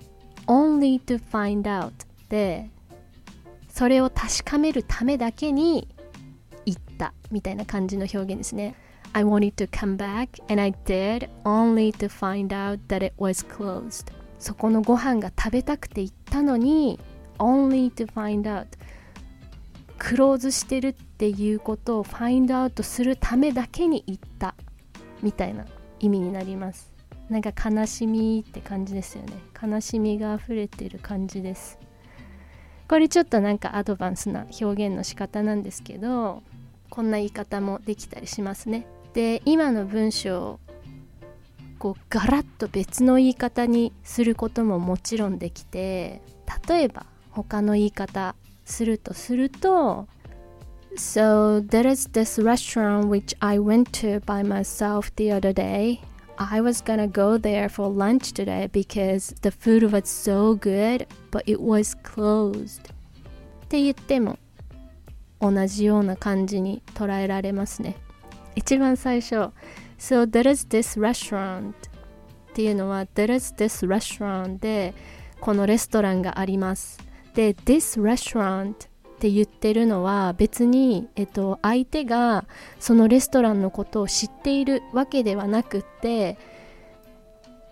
[0.47, 1.93] only to find out
[2.29, 2.71] で
[3.69, 5.89] それを確かめるためだけに
[7.01, 8.75] たみたいな感じの表現ですね。
[9.15, 14.13] I wanted to come back and I did only to find out that it was closed.
[14.39, 17.01] そこのご飯が食べたくて行ったのに
[17.39, 18.67] only to find out.
[19.99, 24.55] クローズしてるっていうことをファインドアウトするためだけに言った
[25.23, 25.67] みたいな
[25.99, 26.93] 意味になります。
[27.29, 29.33] なんか悲しみって感じですよね。
[29.63, 31.79] 悲しみが溢れてる感じです。
[32.89, 36.43] これちょっとなんかアドバンスな表現の仕方なんですけど
[36.91, 40.61] こんな言い方もできたりしますねで今の文章
[41.79, 46.21] こうガラッと別の言い方にすることももちろんできて
[46.69, 48.35] 例えば他の言い方
[48.67, 50.07] するとすると
[50.97, 56.01] So there is this restaurant which I went to by myself the other day.
[56.37, 61.45] I was gonna go there for lunch today because the food was so good, but
[61.47, 62.91] it was closed.
[62.91, 64.37] って言っても
[65.41, 67.97] 同じような感じに捉えられますね。
[68.55, 69.51] 一番最初
[69.99, 71.75] So there is this restaurant っ
[72.55, 74.95] ていうのは There is this restaurant で
[75.41, 76.99] このレストランがあります。
[77.35, 78.77] で This restaurant っ
[79.21, 82.47] て言ってるのは別に、えっと、相手が
[82.79, 86.39] そのレストランのことを知っているわけではなくって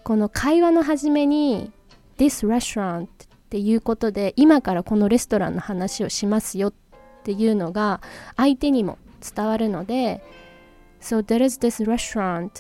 [0.05, 1.73] この会話の初めに
[2.19, 3.09] This restaurant っ
[3.51, 6.88] ていうことで今からこのレストランの話をしますよって
[7.21, 8.01] っていうのが
[8.37, 10.23] 相手にも伝わるので
[11.01, 12.51] So there is this restaurant っ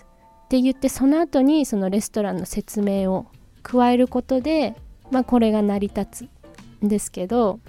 [0.49, 3.27] て言ってその後にそのレストランの説明を
[3.63, 4.75] 加えることで、
[5.11, 6.29] まあ、これが成り立
[6.81, 7.61] つんですけど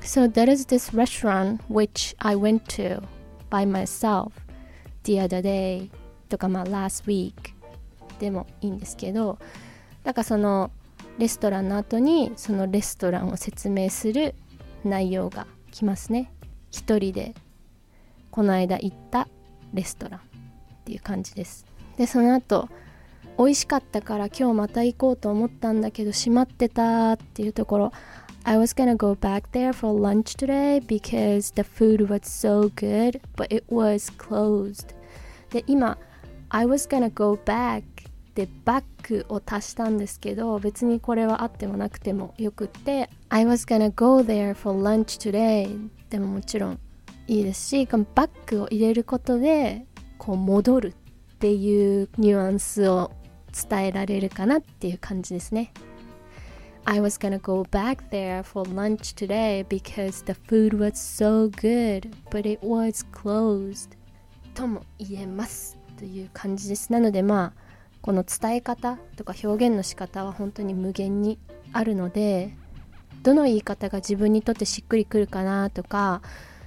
[0.00, 3.02] So there is this restaurant which I went to
[3.50, 4.32] by myself
[5.04, 5.90] the other day
[6.28, 7.32] とかまあ last week
[8.20, 9.38] でもいいんですけど
[10.04, 10.70] だからその
[11.18, 14.34] レストランの後にそのレストランを説明する
[14.84, 16.32] 内容が来ますね。
[16.70, 17.34] 一人で。
[18.30, 19.26] この間行った
[19.74, 20.22] レストランっ
[20.84, 21.64] ていう感じです。
[21.96, 22.68] でその後
[23.38, 27.92] 美味しかったから今日また行こうと思ったんだけど閉まってたっていうところ。
[28.44, 33.46] I was gonna go back there for lunch today because the food was so good but
[33.54, 34.94] it was closed.
[35.50, 35.98] で今
[36.48, 37.82] I was gonna go back
[38.34, 46.80] でバックを足したんですけど別にこれはあってもなくてもよくって I was gonna go there for lunch today でももちろん
[47.26, 49.84] いいですしこのバックを入れることで
[50.16, 53.12] こう戻るっていうニュアンスを
[53.52, 55.72] 伝えられるかなっていう感じですね
[56.86, 62.10] I was gonna go back there for lunch today because the food was so good
[62.30, 63.90] but it was closed
[64.54, 67.62] とも言えますという感じですなのでまあ
[68.00, 71.38] この伝え方とか表現の仕方は本当に無限に
[71.74, 72.56] あるので
[73.22, 76.22] どの言い方が自分にとってしっくりくるかなとか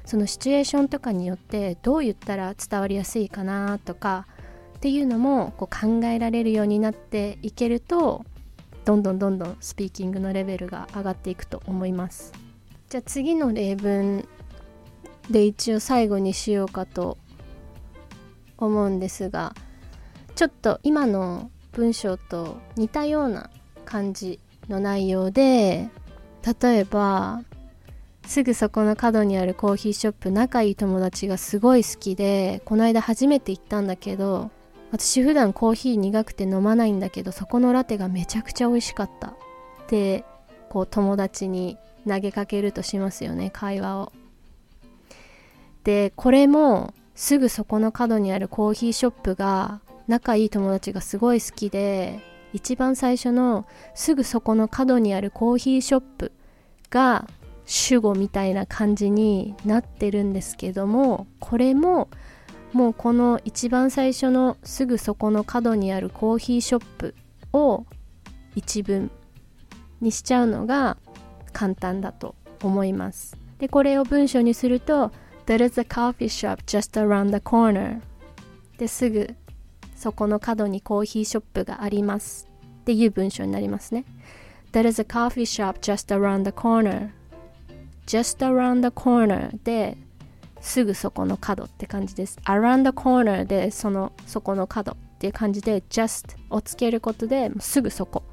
[0.06, 4.28] そのシチュエーションとかによってどう言ったら伝わりやすいかなとか
[4.78, 8.26] っていうのもこう考えられるようになっていけると
[8.84, 12.34] どんどんどんどんスピーキングのレベルが上がっていくと思います。
[12.90, 14.28] じゃあ次の例文
[15.30, 17.18] で一応最後にしようかと
[18.58, 19.56] 思うんですが
[20.36, 23.50] ちょっと今の文章と似たような
[23.86, 25.90] 感じの内容で
[26.46, 27.44] 例えば
[28.26, 34.52] すぐそこの角にあるコーヒーショップ仲いい友達がすごい好きでこの間初めて行ったんだけど
[34.92, 39.28] 私普段コーヒー苦くて飲まないんだけどそこのラテがめちゃくちゃ美味しかった。
[39.28, 39.34] っ
[39.88, 40.24] て
[40.70, 41.78] こう友達に
[42.08, 44.14] 投げかけるとしますよね会話を。
[45.84, 52.20] でこれもすぐそこの角にあるコーヒーショップが仲いい友達がすごい好きで
[52.54, 56.32] 一番最初のすぐそこの角にあるコーヒーショップ
[56.90, 57.28] が
[57.66, 62.10] 主語みたいな感じになってるんですけどもこれも
[62.74, 67.16] もうこの一番最初のすぐそこの角にあるコーヒーショップ
[67.54, 67.86] を
[68.56, 69.12] 一文
[70.00, 70.98] にしちゃうのが
[71.54, 73.38] 簡単だと思います。
[73.60, 75.12] でこれを文章にすると
[75.46, 78.02] There is a coffee shop just around the corner
[78.78, 79.36] ですぐ
[80.02, 82.48] そこの角にコーヒーショップがあります
[82.82, 84.04] っていう文章になりますね
[84.72, 87.12] There is a coffee shop just around the corner
[88.08, 89.98] just around the corner で
[90.60, 98.24] すぐそこの角って感じです around the corner でそのそこの角っていう感じで just をつけることですぐそこ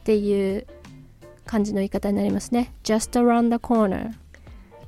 [0.00, 0.66] っていう
[1.46, 4.10] 感じの言い方になりますね just around the corner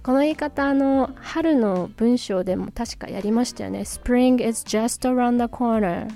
[0.03, 3.81] この言い方あの春の文章でも確かやりましたよね。
[3.81, 6.09] Spring is just around the corner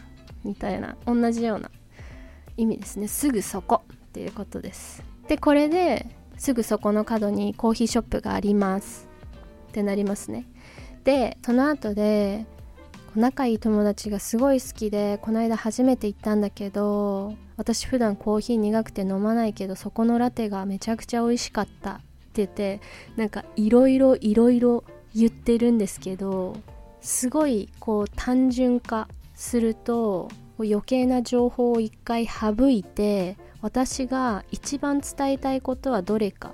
[0.45, 1.70] みたいな同じような
[2.57, 3.07] 意味ですね。
[3.07, 5.05] すぐそこっていうことです。
[5.28, 6.07] でこれで
[6.37, 9.09] すぐそこの角にコーヒーショップがあります。
[9.68, 10.47] ってなりますね。
[11.05, 12.45] でその後で
[13.14, 22.01] 仲いい友達がすごい好きでこの間初めて行ったんだけど私普段コーヒー苦くて飲まないけどそこのラテがめちゃくちゃ美味しかった。
[22.45, 22.80] ってて
[23.16, 24.84] なんかいろいろいろいろ
[25.14, 26.57] 言ってるんですけど
[27.01, 30.28] すごいこう単純化すると
[30.59, 36.53] 余計な情報を一回省いて私が一番伝えたいことはどれかっ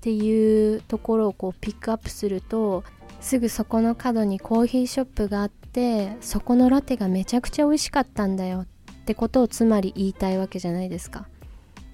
[0.00, 2.84] ていうところをこうピックアップすると
[3.20, 8.66] すぐそこの角にコーヒーショップがあってそこのラテがめちゃくちゃ美味しかったんだよっ
[9.04, 11.26] てことをつまり言いたいわけじゃないですか。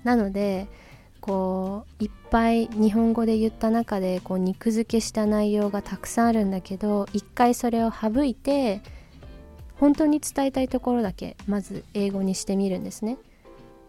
[0.02, 0.68] なので
[1.20, 8.80] こういっぱい日本語で言った中でこう肉付けした内容がたくさんあるんだけど一回それを省いて
[9.76, 13.18] 本当に伝えたいところだけまず英語にしてみるんですね。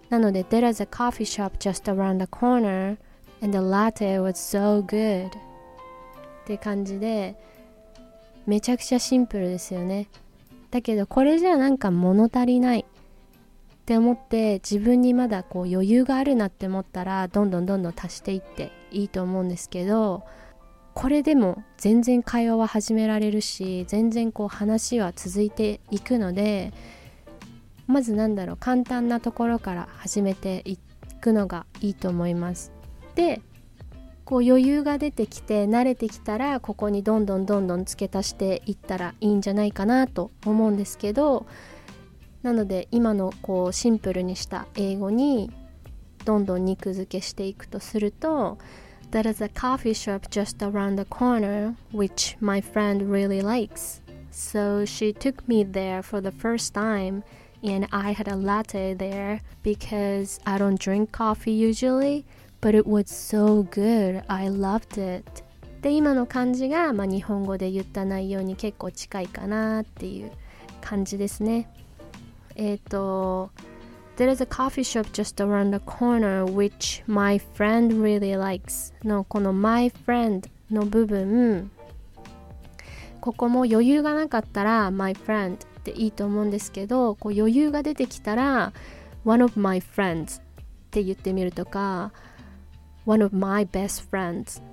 [0.09, 2.97] なので There is a coffee shop just around the corner
[3.41, 5.27] and the latte was so good.
[5.27, 5.31] っ
[6.45, 7.35] て感じで
[8.45, 10.07] めちゃくちゃシンプルですよね。
[10.69, 12.85] だけどこれじゃなんか物足りない。
[13.81, 20.23] って思って自分にまだこう余裕があるなって思ったらどんどんどんどん足していっていいと思うんですけど
[20.93, 26.73] これでも全然会話は始められるし全然こう話は続いていくので
[27.87, 30.77] まずなんだろう簡単なところから始めてい
[31.19, 32.71] くのがいいと思います。
[33.15, 33.41] で
[34.25, 41.47] こう余裕が出てきて慣れてきたらここにどんどんどんどん付け足していったらいいんじゃないかなと思うんですけど
[42.42, 45.50] なので今のこうシンプルにした英語に
[46.24, 48.58] どんどん肉付けしていくとすると
[49.10, 54.02] There is a coffee shop just around the corner which my friend really likes.
[54.32, 57.22] So she took me there for the first time
[57.62, 62.24] and I had a latte there because I don't drink coffee usually,
[62.60, 64.22] but it was so good.
[64.28, 65.42] I loved it.
[65.82, 70.32] で今の感じが、まあ、日本語で言った内容に結構近いかなっていう
[70.80, 71.70] 感じですね。
[72.61, 73.49] えっ、ー、と
[74.17, 79.51] There is a coffee shop just around the corner which my friend really likes のこの
[79.51, 81.71] my friend の部分
[83.19, 88.73] ここも余裕がなかったら my friend っていいと思うんですけどこう余裕が出てきたら
[89.25, 90.43] one of my friends っ
[90.91, 92.11] て言ってみるとか
[93.07, 94.63] one of my best friends っ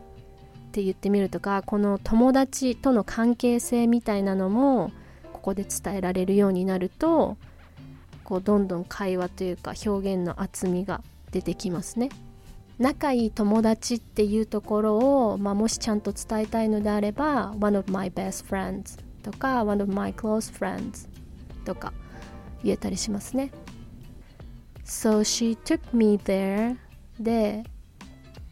[0.73, 4.93] て言ってみるとかこの友達との関係性みたいなのも
[5.33, 7.39] ここで伝えられるようになると
[8.29, 11.01] こうどんどん会話というか表現の厚みが
[11.31, 12.11] 出てきますね。
[12.79, 14.99] 仲いい友達っていうところ
[15.31, 21.09] を、まあ、もしちゃんと伝えたいのであれば One of my best friends とか One of my close friends
[21.65, 21.95] とか
[22.63, 23.51] 言えたりしますね
[24.85, 26.77] So she took me there
[27.19, 27.65] で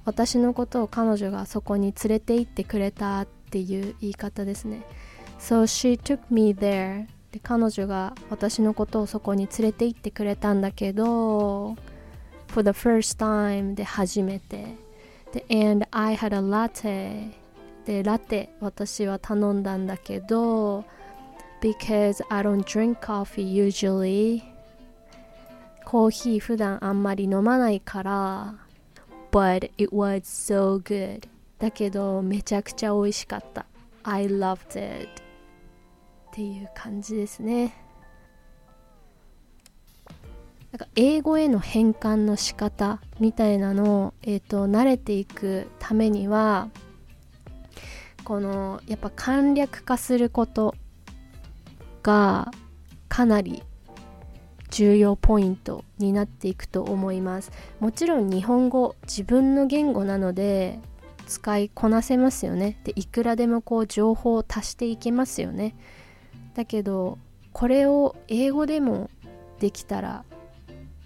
[0.07, 4.83] 私のことを彼女がそこに連れて行ってくれたっていう言い方ですね
[5.39, 7.07] So she took me there
[7.37, 11.77] で彼女が私のことをそこに連れて行ってくれたんだけど
[12.49, 14.75] For the first time で初めて
[15.33, 17.33] で And I had a latte
[17.85, 20.87] でラテ私は頼んだんだけど
[21.61, 24.43] because I don't drink coffee usually
[25.85, 28.55] コーヒー普段あんまり飲まないから
[29.31, 31.29] but it was so good
[31.59, 33.67] だけどめちゃくちゃ美味しかった
[34.05, 35.26] I loved it
[36.37, 37.73] っていう感じですね。
[40.71, 46.69] なんか英語への変換の仕方みたいなのを、えーと、慣れていくためには
[48.23, 50.75] このやっぱ簡略化すること
[52.03, 52.51] が
[53.09, 53.63] かなり
[54.69, 57.51] 重要ポイントになっていくと思います。
[57.81, 60.81] もちろん日本語自分の言語なので
[61.27, 62.79] 使いこなせますよね。
[62.85, 65.75] でいくらでもこう情報を足していけますよね。
[66.57, 67.19] だけど
[67.53, 69.11] これを英語でも
[69.61, 70.25] できたら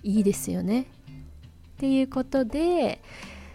[0.05, 0.82] いいですよね。
[0.82, 0.84] っ
[1.78, 3.03] ていうことで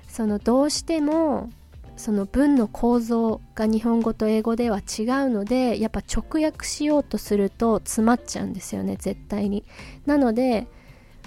[0.07, 1.49] そのどうしても
[1.95, 9.63] その文の構造が日本語と英語では違うのでやっぱ直訳しようとすると詰まっちゃうんですよね絶対に。
[10.05, 10.67] なので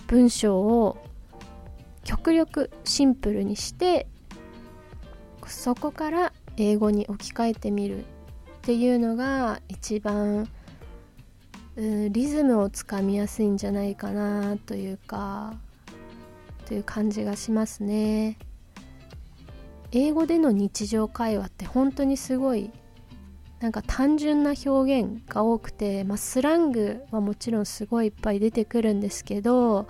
[0.07, 0.99] 文章を
[2.05, 4.07] 極力シンプルにして
[5.47, 8.05] そこから英語に置き換えてみるっ
[8.62, 10.47] ていうのが一番
[11.79, 15.55] リズムをつかみやすいんじゃないかなというか
[16.66, 18.37] という感じがしますね。
[19.93, 22.70] 英語での日常会話って本当にすごい
[23.61, 29.89] なんか単純な表現が多くて、まあ、スラングはもちろんすごいいっぱい出てくるんですけど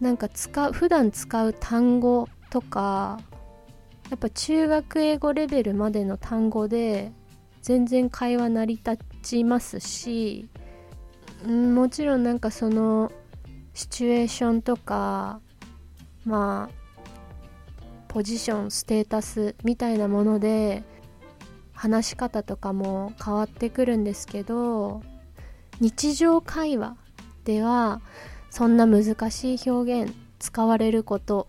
[0.00, 3.18] なんか使う普段使う単語とか
[4.10, 7.10] やっぱ中学英語レベルまでの単語で
[7.62, 10.48] 全然会話成り立ちますし、
[11.44, 13.12] もちろんなんかその
[13.74, 15.40] シチュエーションとか
[16.24, 16.86] まあ
[18.08, 20.82] ポジションステータスみたいなもので
[21.72, 25.02] 話し方とかも変わってくるんですけど
[25.80, 26.96] 日常会話
[27.44, 28.00] では
[28.50, 31.46] そんな難しい表現使われること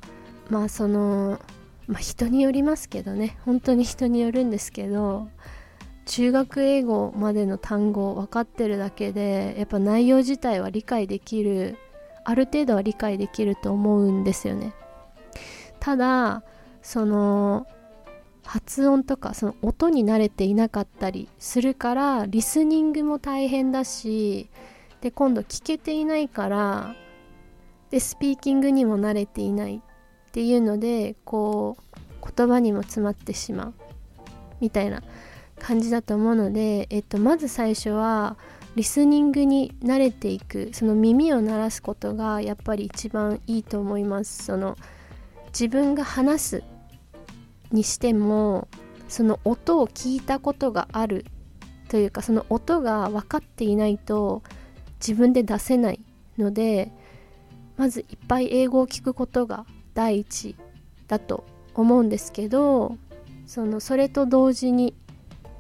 [0.50, 1.40] まあその
[1.88, 3.38] まあ、人によりますけどね。
[3.46, 5.30] 本当に人によるんですけど
[6.08, 11.78] 中学英語までの単語分かってるだけでやっぱ内容自体は理解できる
[12.24, 14.74] ある程度は理解できると思うんですよね。
[15.80, 16.44] ただ
[16.82, 17.68] その
[18.44, 24.50] 発音とかその音に慣れていなかったりするからリスニングも大変だし
[25.02, 26.96] で今度聞けていないから
[27.90, 31.78] でスピーキングにも慣れていないっていうのでこ
[32.24, 33.74] う言葉にも詰まってしまう
[34.62, 35.04] みたいな
[35.60, 38.38] 感じだと思うので、えっと、まず最初は
[38.76, 44.44] リスニングに慣れていくその耳を鳴らすことがやっぱり一番いいと思います。
[44.44, 44.78] その
[45.48, 46.64] 自分が話す
[47.72, 48.68] にしても
[49.08, 51.26] その音を聞いたことがある
[51.90, 54.44] というかその音が分かっていないと
[55.00, 56.02] 自分で出せない
[56.38, 56.92] ので
[57.78, 60.56] まずいっぱい英語を聞くことが第一
[61.08, 62.98] だと思うんですけど
[63.46, 64.94] そのそれと同時に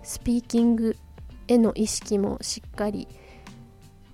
[0.08, 0.96] スピーキング
[1.50, 3.10] への意識もしっかり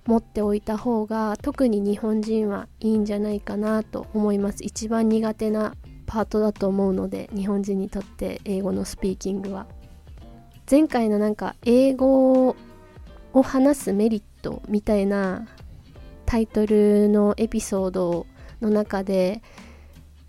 [0.06, 4.64] 持っておいた方が特に日本人はいいんじゃないかなと思います。
[4.64, 9.68] 一番苦手なパートだと思うので日本人にとって英語のスピーキングは。
[10.68, 12.48] 前回のなんか英語
[13.32, 15.46] を話すメリットみたいな
[16.26, 18.26] タイトルのエピソード
[18.60, 19.42] の中で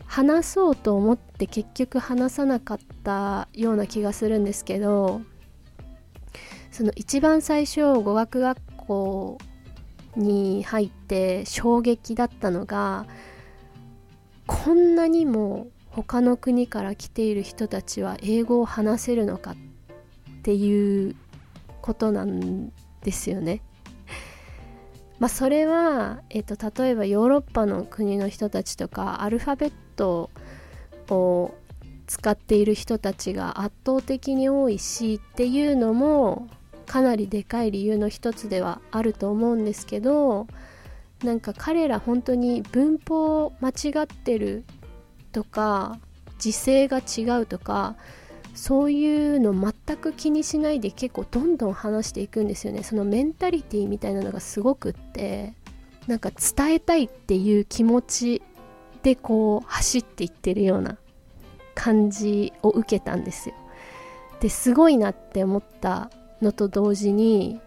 [0.06, 5.22] 話そうと思って結局話さなかったような気がするんですけど
[6.76, 9.38] その一番最初語学学校
[10.18, 13.06] に入って衝撃だったのが
[14.46, 19.56] こんなにも他の国から来ている人たちは英語を話せるのかっ
[20.42, 21.16] ていう
[21.82, 22.74] ことなん
[23.04, 23.62] ですよね。
[25.18, 30.30] まあ、それは、えっと、例えばヨーロッパの国の人たちとかアルファベット
[31.10, 31.54] を
[32.06, 36.50] 使っている人たちが圧倒的に多いしっていうのも
[36.86, 40.48] かなりでかい理由の一つではあると思うんですけど
[41.24, 44.64] なんか彼ら本当に文法間違ってる
[45.32, 45.98] とか
[46.40, 47.96] 時勢が違うとか
[48.54, 52.84] そういうの全く気にしないで結構どんどん話していくんですよね。
[52.84, 55.54] そのメンタリティーみたいなのがすごくって
[56.08, 58.42] なんか伝えたいっていう気持ち
[59.04, 60.98] でこう走っていってるような
[61.74, 63.56] 感じを受けたんですよ。
[64.40, 66.10] ですごいなって思った
[66.42, 67.60] のと同時に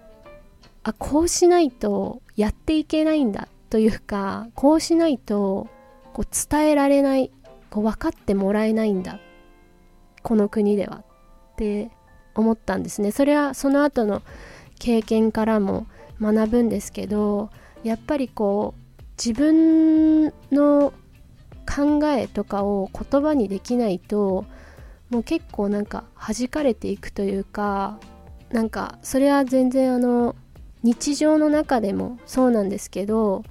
[0.82, 5.68] あこうしないとやっていけないんだというかこうしないと
[6.12, 7.30] こう伝えられない
[7.70, 9.20] こう分かってもらえないんだ
[10.22, 10.96] この国では
[11.52, 11.90] って
[12.34, 13.10] 思ったんですね。
[13.10, 14.22] それはその後の
[14.78, 15.86] 経験からも
[16.20, 17.50] 学ぶんですけど
[17.82, 20.92] やっぱりこう自分の
[21.66, 24.44] 考えとかを言葉にできないと
[25.10, 27.98] もう結構なんか弾かれていくというか
[28.50, 30.34] なんかそれは全然あの
[30.82, 33.44] 日常の中でもそうなんですけど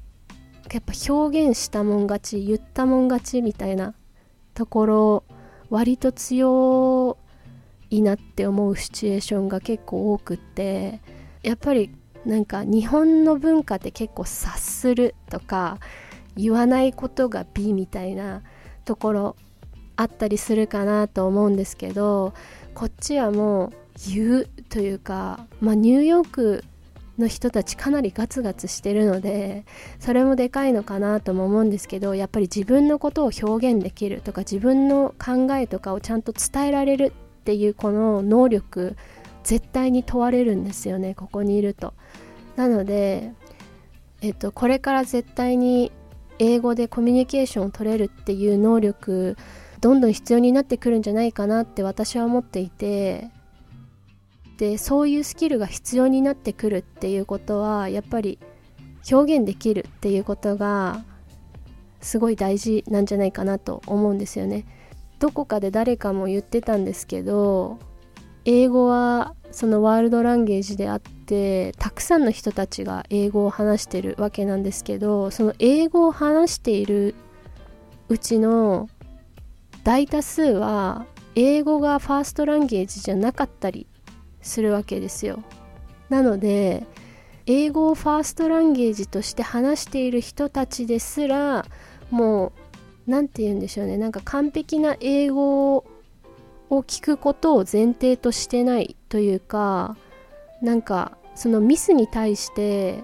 [0.71, 3.93] やっぱ表現したもん勝ち言ったもん勝ちみたいな
[4.53, 5.23] ところ
[5.69, 7.17] 割と強
[7.89, 10.99] いなって思うシチュエーションが結構多くって
[11.43, 11.91] やっぱり
[12.25, 15.77] なんか日本の文化って結構察するとか
[16.35, 18.41] 言わないことが美みたいな
[18.83, 19.35] ところ
[19.95, 22.33] あったりするかなと思うんですけど
[22.73, 23.73] こっちはもう
[24.13, 26.63] 言うというか、まあ、ニューヨーク
[27.17, 29.65] の人たちかなりガツガツしてるので
[29.99, 38.95] それもでかいのかなとも思うんですけどやっぱり自分のことを表現できるとか自分の考えとかをちゃんと伝えられるっていうこの能力
[39.43, 41.93] 絶対に問われるんですよねここにいると。
[42.55, 43.31] なので、
[44.21, 45.91] えっと、これから絶対に
[46.39, 49.37] 英語でコミュニケーションを取れるっていう能力
[49.79, 53.29] どんどん必要になってくるんじゃないかなって私は思っていて
[54.57, 58.39] でそういうスキルが必要になってくるっていうことはやっぱり
[59.09, 61.03] 表現できるっていうことが
[62.01, 64.65] すごい大事なんじゃないかなと思うんですよね。
[65.19, 67.79] どこかで誰かも言ってたんですけど
[68.45, 77.15] 英語はそのワールドランゲージであってたくさんの人たちが英語を話してるわけなんですけどその英語を話している
[78.09, 78.89] うちの
[79.83, 83.87] 大多数は英語がファーストランゲージじゃなかったり
[84.47, 85.43] するわけですよ。
[86.09, 86.87] なので
[87.45, 91.65] 英語をファーストランゲージとして話している人たちですら
[92.09, 92.51] もう
[93.11, 93.97] 何て言うんでしょうね。
[93.97, 95.83] なんか完璧な英語を
[96.69, 99.95] 聞くことを前提としてないというか
[100.61, 103.03] なんかそのミスに対して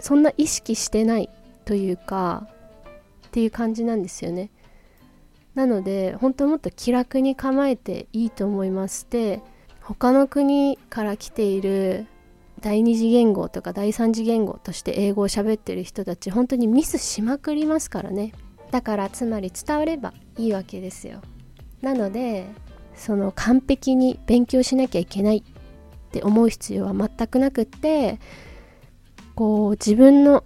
[0.00, 1.30] そんな意識してない
[1.64, 2.46] というか
[3.28, 4.50] っていう感じなんですよね。
[5.54, 9.42] なので本当もっと気楽に構えていいと思いますで
[9.88, 12.06] 他の国から来ている
[12.60, 18.34] 第二次言語とか第三次言語として英語を喋ってる人たち本当にミスしまくりますからね。
[18.70, 21.22] だからつまり伝わればいいわけですよ。
[21.80, 22.44] なので
[22.94, 25.42] その完璧に勉強しなきゃいけないっ
[26.10, 28.18] て思う必要は全くなくって
[29.34, 30.44] こう自分の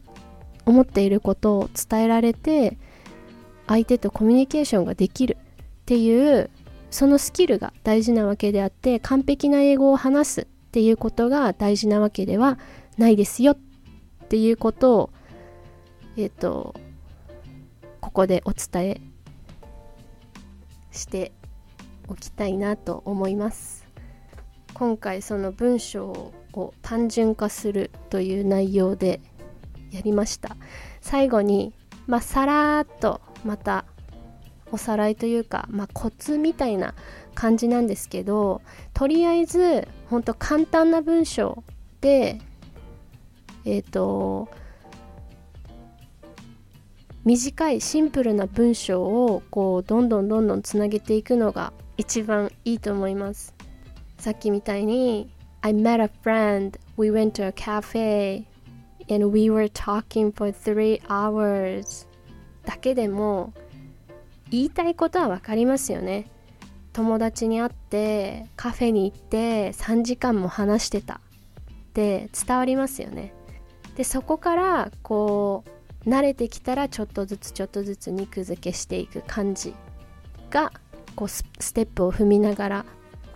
[0.66, 2.78] 思っていることを伝えられて
[3.66, 6.49] 相手とコミュニケーションができるっていう
[6.93, 12.59] そのスキルが大事なわけであって完璧な英語を話すっていうことが大事なわけでは
[12.99, 13.59] ないですよっ
[14.28, 15.11] ていうことを
[16.18, 16.74] えっ、ー、と
[18.03, 19.01] ここでお伝え
[20.90, 21.32] して
[22.09, 23.86] おきたいなと思います。
[24.74, 29.20] 今回その文章を単純化するという内容で
[29.93, 30.57] やりました。
[31.01, 31.72] 最後に
[32.07, 33.86] まあさらっとまた
[34.73, 36.95] おさらいというか、まあ、コツみたいな
[37.35, 38.62] 感じなんですけど
[38.95, 41.62] とりあえずほんと簡単な文章
[42.01, 42.41] で
[43.64, 44.49] えっ、ー、と
[47.25, 53.55] 短いシンプルな文章をこうどんどんどんどんつなげていくのが一番いいと思います。
[54.18, 58.45] さっきみたいに I met a friend we went to a cafe
[59.09, 62.09] and we were talking for three hours.
[62.64, 63.53] だけでも
[64.53, 66.26] 言いたいことは分かりますよね。
[66.92, 71.14] 友達に会ってカフェに行って3時間も話してた。
[71.14, 73.32] って伝わりますよね。
[73.96, 75.64] でそこからこ
[76.05, 79.74] う慣れてきたらちょっとずつちょっとずつ肉付けしていく感じ
[80.50, 80.72] が
[81.16, 82.84] こうステップを踏みながら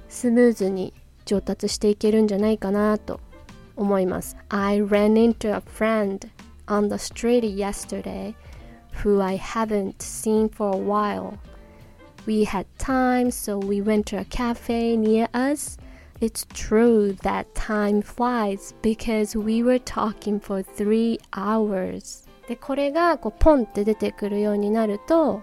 [0.09, 0.93] スムーズに
[1.25, 3.21] 上達していけるんじゃないかなと
[3.77, 4.37] 思います。
[4.49, 6.29] I ran into a friend
[6.67, 8.35] on the street yesterday.
[9.03, 11.39] Who I haven't seen for a while.
[12.27, 15.79] We had time, so we went to a cafe near us.
[16.21, 22.27] It's true that time flies because we were talking for three hours.
[22.49, 25.43] で、これがこうポンって出てくるようになると、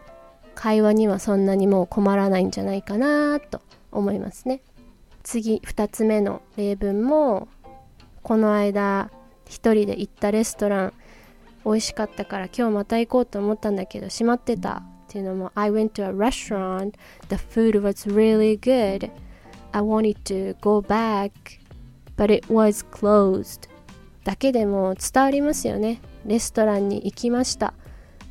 [0.55, 4.61] 会話にはそんなにもう困らないんじゃないかなと思いますね。
[5.23, 7.47] 次、2つ目の例文も、
[8.23, 9.09] この間、
[9.45, 10.93] 一人で行ったレストラン、
[11.65, 14.83] 美味しかったから今日また行こうと思ったんだけど閉まってた。
[15.03, 16.93] っていうのも I went to a restaurant.
[17.29, 19.11] The food was really good.
[19.71, 21.31] I wanted to go back
[22.17, 23.69] but it was closed.
[24.23, 26.01] だけでも伝わりますよね。
[26.25, 27.73] レストランに行きました。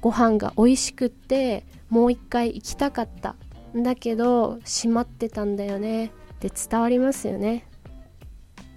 [0.00, 3.36] ご飯が美味しくってもう一回行きたかった。
[3.76, 6.06] だけど閉まってたんだよね。
[6.06, 6.10] っ
[6.40, 7.68] て伝わりますよね。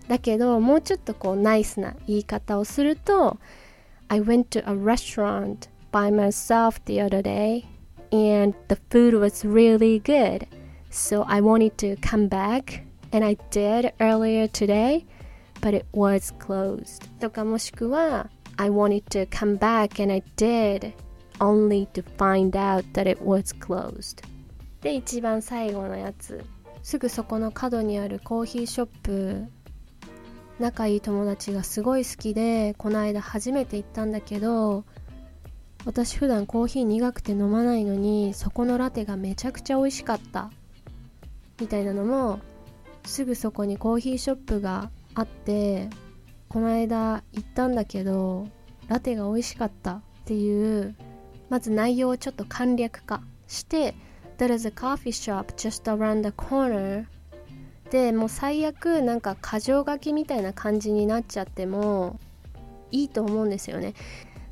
[0.08, 3.40] だけどもうちょっとこうナイスな言い方をすると
[4.09, 7.67] I went to a restaurant by myself the other day
[8.13, 10.47] and the food was really good.
[10.91, 15.07] So I wanted to come back and I did earlier today,
[15.61, 17.09] but it was closed.
[17.21, 20.93] とかもしくは I wanted to come back and I did
[21.39, 24.23] only to find out that it was closed
[24.83, 26.45] で一番最後のやつ
[26.83, 29.45] すぐそこの角にあるコーヒーショップ
[30.60, 34.86] 仲いい友達がすごい好きでこの間初めて行ったんだけど
[35.86, 40.52] 私普段コーヒー苦くて飲まないのにそこのラテがめちゃくちゃ美味しかった
[41.60, 42.40] みたいなのも
[43.06, 45.90] すぐそこにコーヒーショップがあって
[46.50, 48.48] この間行ったんだけど
[48.88, 50.96] ラテが美味しかったっていう
[51.50, 53.94] まず内容をちょっと簡略化して
[54.38, 57.06] There is a coffee shop just around the corner
[57.92, 62.20] でもう最悪なんか箇条書きみたいな感じになっちゃっても
[62.92, 63.94] いいと思うんですよね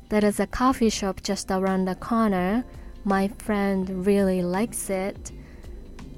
[0.08, 2.64] There is a coffee shop just around the corner
[3.04, 5.32] My friend really likes it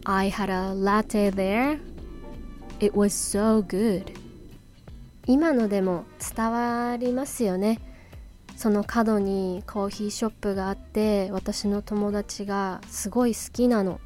[0.05, 1.81] I had a latte there
[2.81, 4.05] It was so good
[5.27, 6.05] 今のでも
[6.37, 7.81] 伝わりますよね
[8.57, 14.01] その角にコーヒーショップがあって私の友達がすごい好きなの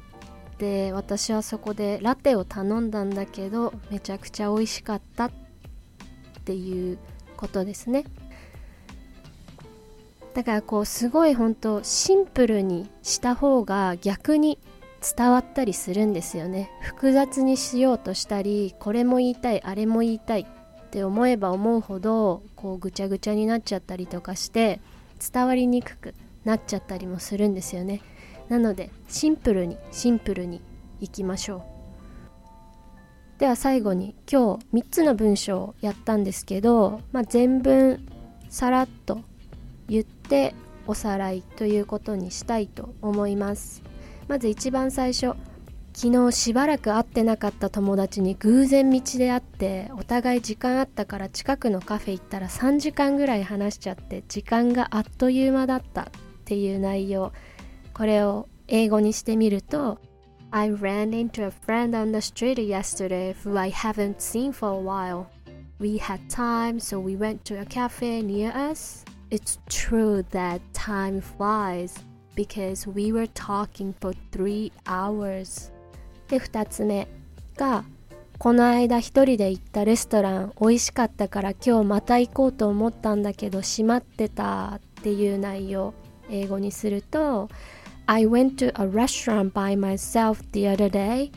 [0.61, 5.31] で私はそこでラテを頼んだんだけどめちゃくちゃ美味しかったっ
[6.45, 6.99] ていう
[7.35, 8.05] ことですね。
[10.35, 14.59] だからこうすごい本当シンプルにした方が逆に
[15.17, 16.69] 伝わったりするんですよね。
[16.83, 24.79] 複雑にしようとしたりこれも言いたいあれも言いたいって思えば思うほどこうぐちゃぐちゃになっちゃったりとかして
[25.33, 26.13] 伝わりにくく
[26.45, 28.03] なっちゃったりもするんですよね。
[28.51, 30.61] なのでシンプルにシンプルに
[30.99, 31.63] いきましょ
[33.37, 33.39] う。
[33.39, 38.05] では最後に今日3つの文章をやったんですけど、まあ、全文
[38.49, 39.21] さらっと
[39.87, 40.53] 言って
[40.85, 43.83] おさらいということにしたいと思います。
[44.27, 45.33] まず一番最初
[45.93, 56.05] 昨日しばらく会ってなかった友達に偶然道で会ってお互い時間あったから近くのカフェ行ったら3時間ぐらい話しちゃって時間があっという間だったっ
[56.43, 57.31] ていう内容。
[57.93, 59.99] これを英語にしてみると
[60.51, 64.81] I ran into a friend on the street yesterday who I haven't seen for a
[64.81, 65.25] while
[65.79, 71.21] We had time so we went to a cafe near us It's true that time
[71.21, 71.95] flies
[72.35, 75.71] because we were talking for three hours
[76.27, 77.07] で2つ目
[77.57, 77.83] が
[78.37, 85.93] この間一人で行ったレストラン美味しかったから今日また行こうと思ったんだけど閉まってたっていう内容
[86.29, 87.49] 英語にすると
[88.08, 91.32] I went to a restaurant by myself the other day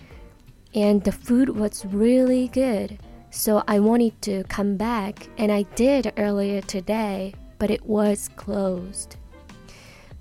[0.75, 2.99] and the food was really good
[3.31, 9.17] so I wanted to come back and I did earlier today but it was closed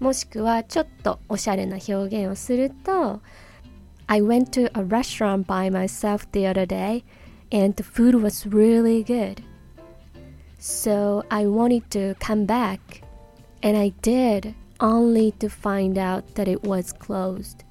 [0.01, 3.21] もしくはちょっとおしゃれな表現をすると
[4.07, 7.05] I went to a restaurant by myself the other day
[7.53, 9.43] and the food was really good.
[10.59, 13.03] So I wanted to come back
[13.63, 17.65] and I did only to find out that it was closed.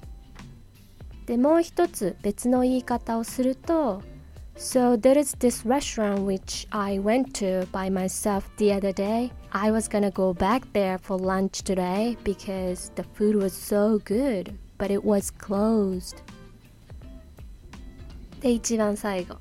[1.26, 4.02] でもう一つ別の言い方をすると
[4.56, 9.30] So there is this restaurant which I went to by myself the other day.
[9.50, 14.54] I was gonna go back there for lunch today because the food was so good,
[14.78, 16.16] but it was closed.
[18.40, 19.36] で一番最後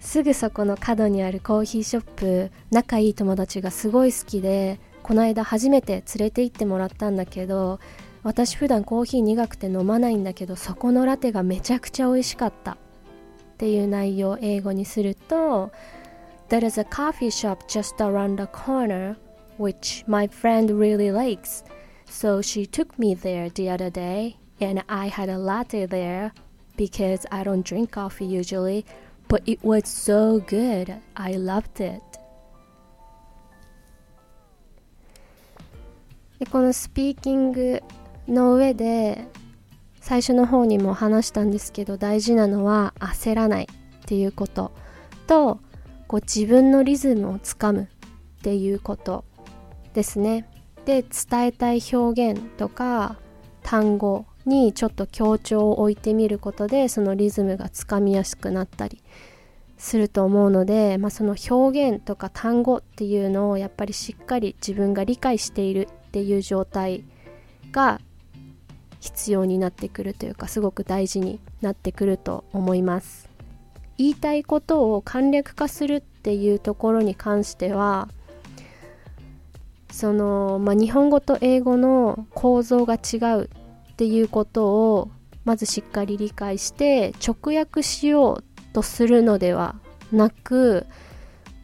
[0.00, 7.79] すぐそこの角にあるコーヒーショップ仲いい友達がすごい好きで この間初めて連れて行ってもらったんだけど
[8.23, 12.77] 私普段コーヒー苦くて飲まないんだけどそこのラテがめちゃくちゃ美味しかったっ
[13.57, 15.71] ていう内容を英語にすると
[16.49, 19.15] There is a coffee shop just around the corner
[19.57, 21.63] which my friend really likes
[22.05, 26.31] so she took me there the other day and I had a latte there
[26.77, 28.85] because I don't drink coffee usually,
[29.27, 30.95] but it was so good.
[31.15, 32.01] I loved it.
[36.39, 37.81] でこのスピーキング
[38.27, 39.27] の上で
[40.01, 44.71] 最初の方にも話したんですけど大事なのは焦らないっていうこと
[45.25, 45.59] と
[46.07, 47.87] こう自分のリズムをつかむっ
[48.41, 49.25] ていうこと
[49.93, 50.47] ですね。
[50.85, 53.17] で伝えたい表現とか
[53.61, 59.03] 単語にちょっと強調を置いてみることでそのリズムがつかみやすくなったり
[59.77, 67.03] すると思うので、まあ、その表現とか単語っていうのをやっぱりしっかり自分が理解しているっていう状態
[67.71, 67.99] が
[68.99, 73.29] 必要になってくるというかすごく大事になってくると思います。
[73.97, 78.09] 言いたいことを簡略化するっていうところに関しては
[79.91, 83.49] その、まあ、日本語と英語の構造が違う
[83.93, 85.09] っていうことを
[85.45, 88.43] まずしっかり理解して直訳しよう
[88.73, 89.75] とするのでは
[90.11, 90.85] なく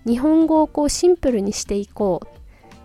[0.08, 2.33] 日本語をこうシンプルにしていこう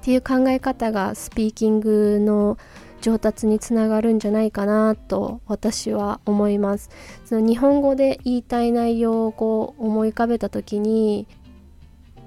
[0.00, 2.56] っていう考え方がスピーキングの
[3.00, 6.90] 上達につながるんじゃないかなと私は思います。
[7.24, 11.26] その日本語で言いたい内容をこう思い浮かべた時に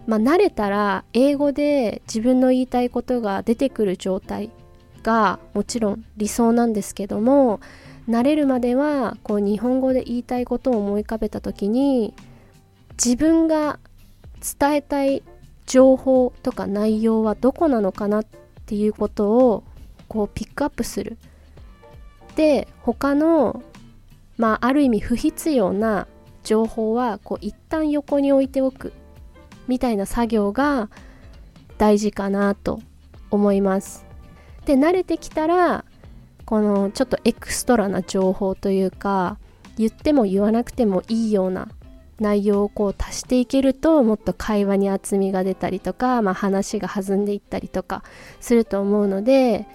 [0.08, 4.52] まあ慣れたら英語で自分の言いたいことが出てくる状態
[5.04, 7.60] がもちろん理想なんですけども
[8.08, 12.14] 慣れるまではこう日本語で言いたいことを思い浮かべた時に
[13.04, 13.80] 自分が
[14.60, 15.24] 伝えたい
[15.72, 18.26] 情報とか内容はどこなのかなっ
[18.66, 19.64] ていうことを
[20.10, 21.18] こうピックアップする。
[22.36, 23.64] で他の
[24.36, 26.08] まあある意味不必要な
[26.44, 28.92] 情報はこう一旦横に置いておく
[29.70, 30.90] みたいな作業が
[31.78, 32.82] 大事かなと
[33.30, 34.06] 思います。
[34.66, 35.86] で慣れてきたら
[36.44, 39.38] このちょっとエクストラな情報というか
[39.78, 41.70] 言っても言わなくてもいいような
[42.22, 48.04] 内容をこう足していけるともっと会話に厚みが出たりとか、まあ、話が弾んでいったりとか
[48.40, 49.68] すると思うので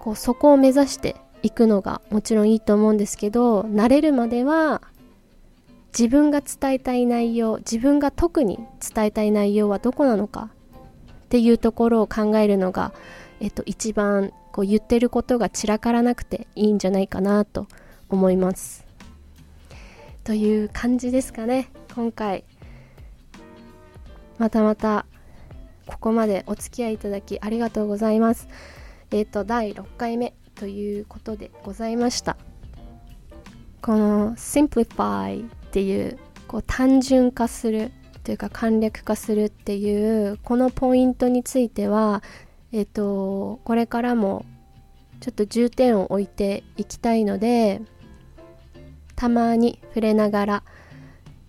[0.00, 4.80] こうそこを目指していくのがもちろんいいと思うんですけど慣れるまでは
[5.96, 8.58] 自分が伝えたい内容自分が特に
[8.94, 10.50] 伝えたい内容はどこなのか
[11.26, 12.92] っていうところを考えるのが、
[13.40, 17.66] えっと、一番こう言ってることが散らからなくていいんじゃないかなと
[18.08, 18.85] 思います。
[20.26, 22.44] という感じですかね今回
[24.38, 25.06] またまた
[25.86, 28.48] ここまでお付き合いいただきありがとうございます。
[29.12, 32.36] えっ、ー、と第6回目ということでございました
[33.80, 36.18] この simplify っていう
[36.48, 37.92] こう単純化する
[38.24, 42.24] というか簡略化するっていうこのポイントについては
[42.72, 44.44] えっ、ー、とこれからも
[45.20, 47.80] ちょっと重点を置いていきたいので
[49.16, 50.62] たまに触れながら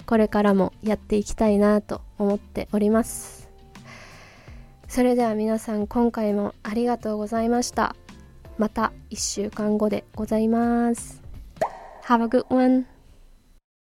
[0.05, 3.49] これからもやっていきたいなと思っております。
[4.88, 7.95] それでは皆さん今回もありがとうございました。
[8.57, 11.22] また1週間後でございます。
[12.05, 12.96] Have a good one.